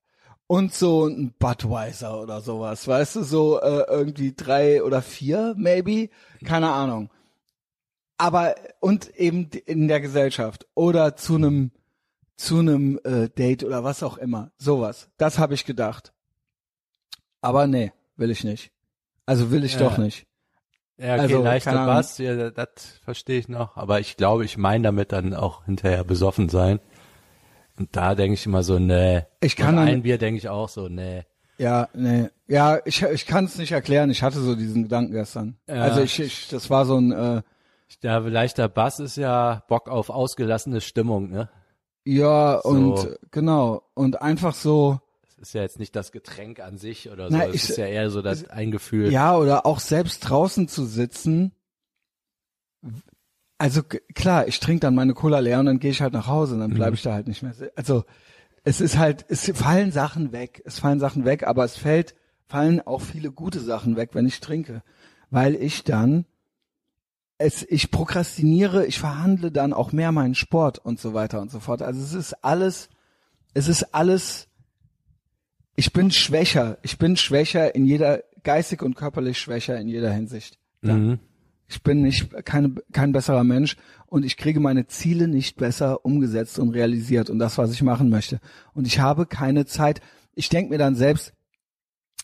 und 0.48 0.74
so 0.74 1.08
ein 1.08 1.34
Budweiser 1.40 2.22
oder 2.22 2.42
sowas, 2.42 2.88
weißt 2.88 3.16
du, 3.18 3.24
so 3.24 3.60
äh, 3.62 3.84
irgendwie 3.90 4.34
drei 4.36 4.84
oder 4.84 5.02
vier, 5.02 5.56
maybe, 5.58 6.10
keine 6.46 6.72
Ahnung. 6.72 7.10
Aber 8.18 8.56
und 8.80 9.16
eben 9.16 9.50
in 9.66 9.88
der 9.88 10.02
Gesellschaft 10.02 10.66
oder 10.74 11.16
zu 11.16 11.36
einem 11.36 11.72
zu 12.38 12.60
einem 12.60 13.00
äh, 13.04 13.28
Date 13.30 13.64
oder 13.64 13.84
was 13.84 14.04
auch 14.04 14.18
immer, 14.18 14.52
sowas. 14.58 15.10
Das 15.18 15.38
habe 15.40 15.54
ich 15.56 15.66
gedacht. 15.66 16.14
Aber 17.42 17.68
nee, 17.68 17.92
will 18.16 18.32
ich 18.32 18.44
nicht. 18.44 18.72
Also 19.26 19.52
will 19.52 19.64
ich 19.64 19.74
Ja. 19.74 19.80
doch 19.80 19.98
nicht. 19.98 20.26
Ja, 20.98 21.14
okay, 21.14 21.22
Also, 21.22 21.44
leichter. 21.44 21.86
Bass, 21.86 22.18
ja, 22.18 22.36
das 22.36 22.54
ja, 22.58 22.66
das 22.66 22.88
verstehe 23.04 23.40
ich 23.40 23.48
noch. 23.50 23.76
Aber 23.78 24.00
ich 24.00 24.18
glaube, 24.18 24.46
ich 24.46 24.58
meine 24.58 24.84
damit 24.86 25.12
dann 25.12 25.34
auch 25.36 25.66
hinterher 25.66 26.04
besoffen 26.04 26.50
sein. 26.50 26.80
Und 27.78 27.96
da 27.96 28.16
denke 28.16 28.34
ich 28.34 28.46
immer 28.48 28.64
so, 28.64 28.80
nee. 28.80 29.24
Ich 29.42 29.56
kann 29.56 29.76
Nach 29.76 29.86
dann- 29.86 29.94
ein 29.96 30.02
Bier 30.04 30.18
denke 30.18 30.40
ich 30.40 30.50
auch 30.50 30.70
so, 30.70 30.88
nee. 30.90 31.24
Ja, 31.60 31.90
nee. 31.94 32.30
Ja, 32.48 32.80
ich, 32.86 33.02
ich 33.04 33.26
kann 33.28 33.46
es 33.46 33.58
nicht 33.58 33.72
erklären. 33.72 34.10
Ich 34.10 34.24
hatte 34.24 34.40
so 34.40 34.56
diesen 34.56 34.84
Gedanken 34.84 35.12
gestern. 35.12 35.58
Ja. 35.68 35.76
Also 35.82 36.02
ich, 36.02 36.20
ich, 36.20 36.48
das 36.50 36.70
war 36.70 36.86
so 36.86 36.98
ein, 36.98 37.12
äh, 37.12 37.42
Ja, 38.02 38.18
leichter 38.18 38.68
Bass 38.68 39.00
ist 39.00 39.18
ja 39.18 39.64
Bock 39.68 39.90
auf 39.90 40.10
ausgelassene 40.10 40.82
Stimmung, 40.82 41.30
ne? 41.30 41.50
Ja, 42.08 42.62
So. 42.64 42.70
und 42.70 43.20
genau. 43.32 43.84
Und 43.94 44.22
einfach 44.22 44.54
so, 44.56 45.00
Das 45.38 45.50
ist 45.50 45.54
ja 45.54 45.62
jetzt 45.62 45.80
nicht 45.80 45.96
das 45.96 46.12
Getränk 46.12 46.60
an 46.60 46.78
sich 46.78 47.10
oder 47.12 47.30
so. 47.30 47.38
Na, 47.38 47.46
es 47.48 47.56
ich- 47.56 47.70
ist 47.70 47.78
ja 47.78 47.86
eher 47.86 48.10
so 48.10 48.22
das 48.22 48.50
ein 48.50 48.72
Gefühl. 48.72 49.12
ja, 49.12 49.36
oder 49.38 49.66
auch 49.66 49.80
selbst 49.80 50.20
draußen 50.22 50.68
zu 50.68 50.86
sitzen. 50.86 51.52
Also 53.60 53.82
klar, 54.14 54.48
ich 54.48 54.60
trinke 54.60 54.82
dann 54.82 54.94
meine 54.96 55.14
Cola 55.16 55.40
leer 55.40 55.60
und 55.60 55.66
dann 55.66 55.80
gehe 55.80 55.92
ich 55.92 56.02
halt 56.02 56.14
nach 56.14 56.28
Hause 56.28 56.54
und 56.54 56.60
dann 56.60 56.74
bleibe 56.74 56.96
ich 56.96 57.02
da 57.02 57.14
halt 57.14 57.28
nicht 57.28 57.42
mehr. 57.42 57.54
Also 57.76 58.04
es 58.64 58.82
ist 58.82 58.98
halt, 58.98 59.26
es 59.30 59.50
fallen 59.56 59.92
Sachen 59.92 60.32
weg, 60.32 60.62
es 60.66 60.78
fallen 60.80 61.00
Sachen 61.00 61.26
weg, 61.26 61.44
aber 61.48 61.64
es 61.66 61.76
fällt, 61.76 62.14
fallen 62.46 62.82
auch 62.86 63.02
viele 63.02 63.32
gute 63.32 63.60
Sachen 63.60 63.96
weg, 63.96 64.12
wenn 64.14 64.28
ich 64.28 64.42
trinke, 64.42 64.84
weil 65.32 65.56
ich 65.56 65.84
dann 65.84 66.26
es, 67.38 67.64
ich 67.70 67.92
prokrastiniere, 67.92 68.86
ich 68.86 69.00
verhandle 69.00 69.52
dann 69.52 69.74
auch 69.74 69.92
mehr 69.92 70.12
meinen 70.12 70.36
Sport 70.36 70.80
und 70.80 71.00
so 71.00 71.14
weiter 71.14 71.42
und 71.42 71.52
so 71.52 71.60
fort. 71.60 71.82
Also 71.82 72.02
es 72.02 72.14
ist 72.14 72.44
alles, 72.44 72.90
es 73.54 73.68
ist 73.68 73.94
alles, 73.94 74.48
ich 75.76 75.94
bin 75.94 76.12
schwächer, 76.12 76.78
ich 76.82 76.98
bin 76.98 77.16
schwächer 77.16 77.76
in 77.76 77.86
jeder, 77.86 78.24
geistig 78.44 78.82
und 78.82 78.96
körperlich 78.96 79.38
schwächer 79.38 79.80
in 79.80 79.88
jeder 79.88 80.12
Hinsicht. 80.12 80.58
Mhm. 80.82 81.20
Ich 81.70 81.84
bin 81.84 82.02
nicht 82.02 82.32
keine, 82.46 82.76
kein 82.94 83.12
besserer 83.12 83.44
Mensch 83.44 83.76
und 84.06 84.24
ich 84.24 84.38
kriege 84.38 84.60
meine 84.60 84.88
Ziele 84.88 85.28
nicht 85.28 85.58
besser 85.58 86.06
umgesetzt 86.06 86.60
und 86.60 86.70
realisiert 86.70 87.30
und 87.30 87.40
das, 87.40 87.58
was 87.58 87.74
ich 87.74 87.84
machen 87.84 88.10
möchte. 88.10 88.40
Und 88.74 88.88
ich 88.88 89.00
habe 89.00 89.26
keine 89.26 89.66
Zeit. 89.66 90.02
Ich 90.34 90.50
denke 90.50 90.72
mir 90.72 90.78
dann 90.78 90.96
selbst, 90.96 91.34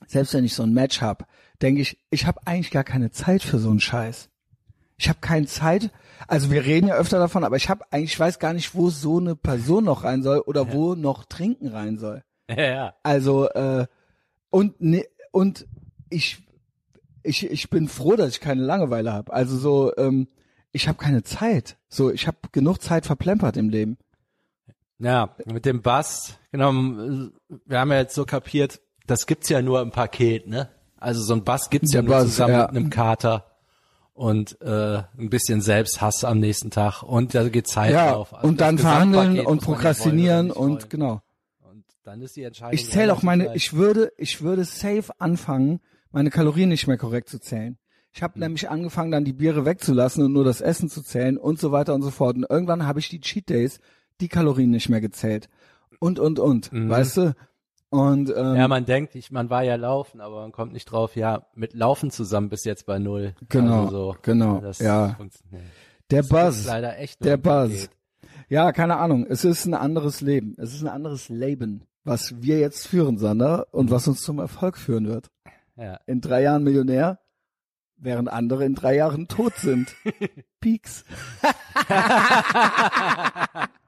selbst 0.07 0.33
wenn 0.33 0.45
ich 0.45 0.53
so 0.53 0.63
ein 0.63 0.73
Match 0.73 1.01
habe, 1.01 1.25
denke 1.61 1.81
ich, 1.81 1.99
ich 2.09 2.25
habe 2.25 2.39
eigentlich 2.47 2.71
gar 2.71 2.85
keine 2.85 3.11
Zeit 3.11 3.43
für 3.43 3.59
so 3.59 3.69
einen 3.69 3.81
Scheiß. 3.81 4.29
Ich 5.03 5.09
habe 5.09 5.19
keine 5.19 5.47
Zeit. 5.47 5.91
Also 6.29 6.49
wir 6.49 6.63
reden 6.63 6.87
ja 6.87 6.95
öfter 6.95 7.19
davon, 7.19 7.43
aber 7.43 7.57
ich 7.57 7.67
habe 7.67 7.83
eigentlich, 7.91 8.13
ich 8.13 8.19
weiß 8.21 8.39
gar 8.39 8.53
nicht, 8.53 8.73
wo 8.73 8.89
so 8.89 9.19
eine 9.19 9.35
Person 9.35 9.83
noch 9.83 10.05
rein 10.05 10.23
soll 10.23 10.39
oder 10.39 10.71
wo 10.71 10.95
noch 10.95 11.25
Trinken 11.25 11.67
rein 11.67 11.97
soll. 11.97 12.23
Ja, 12.49 12.63
ja. 12.63 12.93
Also 13.03 13.49
äh, 13.49 13.87
und 14.49 14.79
ne, 14.81 15.05
und 15.31 15.65
ich 16.09 16.45
ich 17.23 17.49
ich 17.49 17.69
bin 17.69 17.87
froh, 17.87 18.17
dass 18.17 18.31
ich 18.31 18.41
keine 18.41 18.61
Langeweile 18.61 19.13
habe. 19.13 19.31
Also 19.31 19.57
so 19.57 19.95
ähm, 19.95 20.27
ich 20.73 20.89
habe 20.89 20.97
keine 20.97 21.23
Zeit. 21.23 21.77
So 21.87 22.11
ich 22.11 22.27
habe 22.27 22.37
genug 22.51 22.81
Zeit 22.81 23.05
verplempert 23.05 23.55
im 23.55 23.69
Leben. 23.69 23.97
Ja, 24.99 25.35
mit 25.45 25.65
dem 25.65 25.81
Bass, 25.81 26.37
genau, 26.51 26.73
wir 26.73 27.79
haben 27.79 27.91
ja 27.91 27.99
jetzt 27.99 28.15
so 28.15 28.25
kapiert, 28.25 28.81
das 29.07 29.25
gibt's 29.25 29.47
ja 29.47 29.61
nur 29.61 29.81
im 29.81 29.91
Paket, 29.91 30.47
ne? 30.47 30.69
Also 30.97 31.21
so 31.21 31.33
ein 31.33 31.45
Bass 31.45 31.69
gibt's 31.69 31.93
ja 31.93 32.01
Der 32.01 32.09
nur 32.09 32.19
Bass, 32.19 32.25
zusammen 32.25 32.53
ja. 32.53 32.67
mit 32.67 32.69
einem 32.71 32.89
Kater 32.89 33.52
und 34.13 34.61
äh, 34.61 35.03
ein 35.17 35.29
bisschen 35.29 35.61
Selbsthass 35.61 36.23
am 36.23 36.39
nächsten 36.39 36.69
Tag 36.69 37.03
und 37.03 37.33
da 37.33 37.49
geht 37.49 37.67
Zeit 37.67 37.93
Ja 37.93 38.11
drauf. 38.13 38.33
Also 38.33 38.47
und 38.47 38.61
dann 38.61 38.77
verhandeln 38.77 39.39
und 39.45 39.61
prokrastinieren 39.61 40.51
und 40.51 40.89
genau. 40.89 41.21
Und 41.61 41.83
dann 42.03 42.21
ist 42.21 42.35
die 42.35 42.43
Entscheidung. 42.43 42.73
Ich 42.73 42.89
zähle 42.89 43.13
auch 43.13 43.23
meine. 43.23 43.55
Ich 43.55 43.73
würde 43.73 44.11
ich 44.17 44.41
würde 44.41 44.63
safe 44.65 45.11
anfangen, 45.19 45.79
meine 46.11 46.29
Kalorien 46.29 46.69
nicht 46.69 46.87
mehr 46.87 46.97
korrekt 46.97 47.29
zu 47.29 47.39
zählen. 47.39 47.77
Ich 48.11 48.21
Hm. 48.21 48.23
habe 48.25 48.39
nämlich 48.39 48.69
angefangen, 48.69 49.11
dann 49.11 49.25
die 49.25 49.33
Biere 49.33 49.65
wegzulassen 49.65 50.23
und 50.23 50.33
nur 50.33 50.43
das 50.45 50.61
Essen 50.61 50.89
zu 50.89 51.01
zählen 51.01 51.37
und 51.37 51.59
so 51.59 51.71
weiter 51.71 51.95
und 51.95 52.03
so 52.03 52.11
fort. 52.11 52.35
Und 52.35 52.45
irgendwann 52.47 52.85
habe 52.85 52.99
ich 52.99 53.09
die 53.09 53.19
Cheat 53.19 53.49
Days, 53.49 53.79
die 54.21 54.27
Kalorien 54.27 54.69
nicht 54.69 54.89
mehr 54.89 55.01
gezählt. 55.01 55.49
Und, 55.99 56.19
und, 56.19 56.37
und. 56.37 56.69
Weißt 56.71 57.17
du? 57.17 57.33
Und 57.93 58.29
ähm. 58.35 58.55
Ja, 58.55 58.67
man 58.67 58.85
denkt, 58.85 59.13
ich, 59.15 59.31
man 59.31 59.49
war 59.51 59.63
ja 59.63 59.75
laufen, 59.75 60.19
aber 60.19 60.41
man 60.41 60.51
kommt 60.51 60.73
nicht 60.73 60.85
drauf, 60.85 61.15
ja, 61.15 61.45
mit 61.53 61.73
Laufen 61.73 62.09
zusammen 62.09 62.49
bis 62.49 62.63
jetzt 62.65 62.85
bei 62.87 62.97
null. 62.97 63.35
Genau, 63.49 63.85
also 63.85 64.13
so, 64.13 64.17
genau, 64.21 64.59
Das 64.61 64.79
ja. 64.79 65.09
funktioniert. 65.15 65.63
der 66.09 66.21
Das 66.23 66.29
Buzz. 66.29 66.55
ist 66.57 66.65
leider 66.67 66.97
echt 66.97 67.23
Der 67.23 67.37
Buzz. 67.37 67.69
Paket. 67.71 67.89
Ja, 68.49 68.71
keine 68.71 68.97
Ahnung. 68.97 69.25
Es 69.29 69.45
ist 69.45 69.65
ein 69.65 69.73
anderes 69.75 70.21
Leben. 70.21 70.55
Es 70.57 70.73
ist 70.73 70.81
ein 70.81 70.87
anderes 70.89 71.29
Leben, 71.29 71.83
was 72.03 72.41
wir 72.41 72.59
jetzt 72.59 72.87
führen, 72.87 73.17
Sander, 73.17 73.67
und 73.71 73.91
was 73.91 74.07
uns 74.07 74.21
zum 74.21 74.39
Erfolg 74.39 74.77
führen 74.77 75.07
wird. 75.07 75.27
Ja. 75.75 75.99
In 76.07 76.19
drei 76.21 76.41
Jahren 76.41 76.63
Millionär, 76.63 77.19
während 77.97 78.29
andere 78.29 78.65
in 78.65 78.73
drei 78.75 78.95
Jahren 78.95 79.27
tot 79.27 79.53
sind. 79.57 79.93
Peaks. 80.61 81.03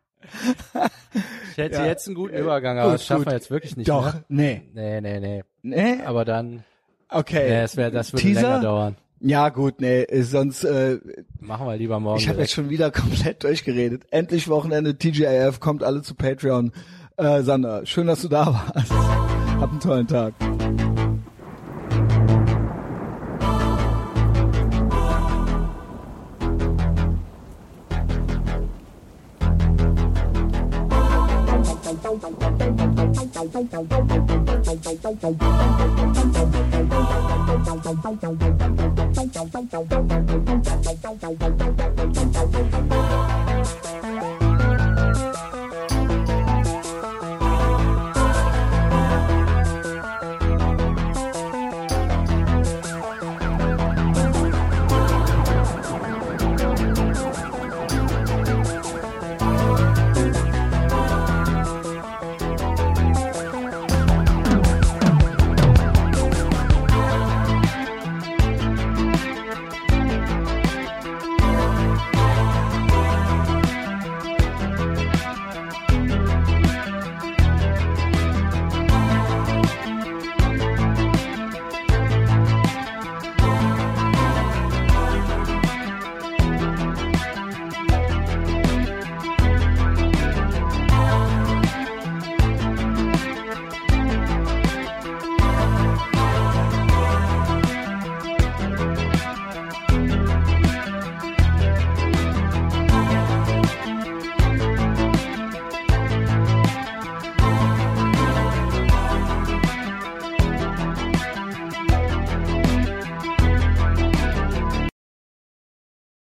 Ich 1.52 1.58
hätte 1.58 1.76
Ja. 1.78 1.86
jetzt 1.86 2.08
einen 2.08 2.16
guten 2.16 2.36
Übergang, 2.36 2.78
aber 2.78 2.90
Gut, 2.92 2.96
das 2.96 3.06
schaffen 3.06 3.24
gut. 3.24 3.28
wir 3.32 3.34
jetzt 3.34 3.50
wirklich 3.52 3.78
nicht 3.78 3.90
Doch, 3.90 4.14
mehr. 4.14 4.24
nee. 4.28 4.62
Nee, 4.74 5.02
nee, 5.02 5.20
nee. 5.20 5.44
Nee? 5.62 6.04
Aber 6.06 6.26
dann, 6.26 6.64
Okay. 7.10 7.48
nee, 7.50 7.62
es 7.62 7.78
wär, 7.78 7.92
das 7.92 8.12
würde 8.14 8.22
Teaser? 8.24 8.42
länger 8.42 8.60
dauern. 8.62 8.96
Ja, 9.22 9.50
gut, 9.50 9.80
nee, 9.80 10.04
ist 10.04 10.32
sonst, 10.32 10.64
äh, 10.66 11.00
Machen 11.40 11.66
wir 11.68 11.78
lieber 11.78 12.00
morgen. 12.00 12.20
ich 12.20 12.28
habe 12.28 12.40
jetzt 12.42 12.52
schon 12.52 12.70
wieder 12.70 12.92
komplett 12.92 13.44
durchgeredet. 13.44 14.04
Endlich 14.12 14.50
Wochenende, 14.50 14.98
TGIF, 14.98 15.60
kommt 15.60 15.84
alle 15.84 16.02
zu 16.02 16.16
Patreon. 16.16 16.72
Äh, 17.18 17.42
Sander, 17.44 17.86
schön, 17.86 18.08
dass 18.08 18.22
du 18.22 18.28
da 18.28 18.48
warst. 18.76 18.92
Hab 18.92 19.70
einen 19.72 19.80
tollen 19.80 20.08
Tag. 20.08 20.34
Thank 33.56 33.74
you. 41.62 41.75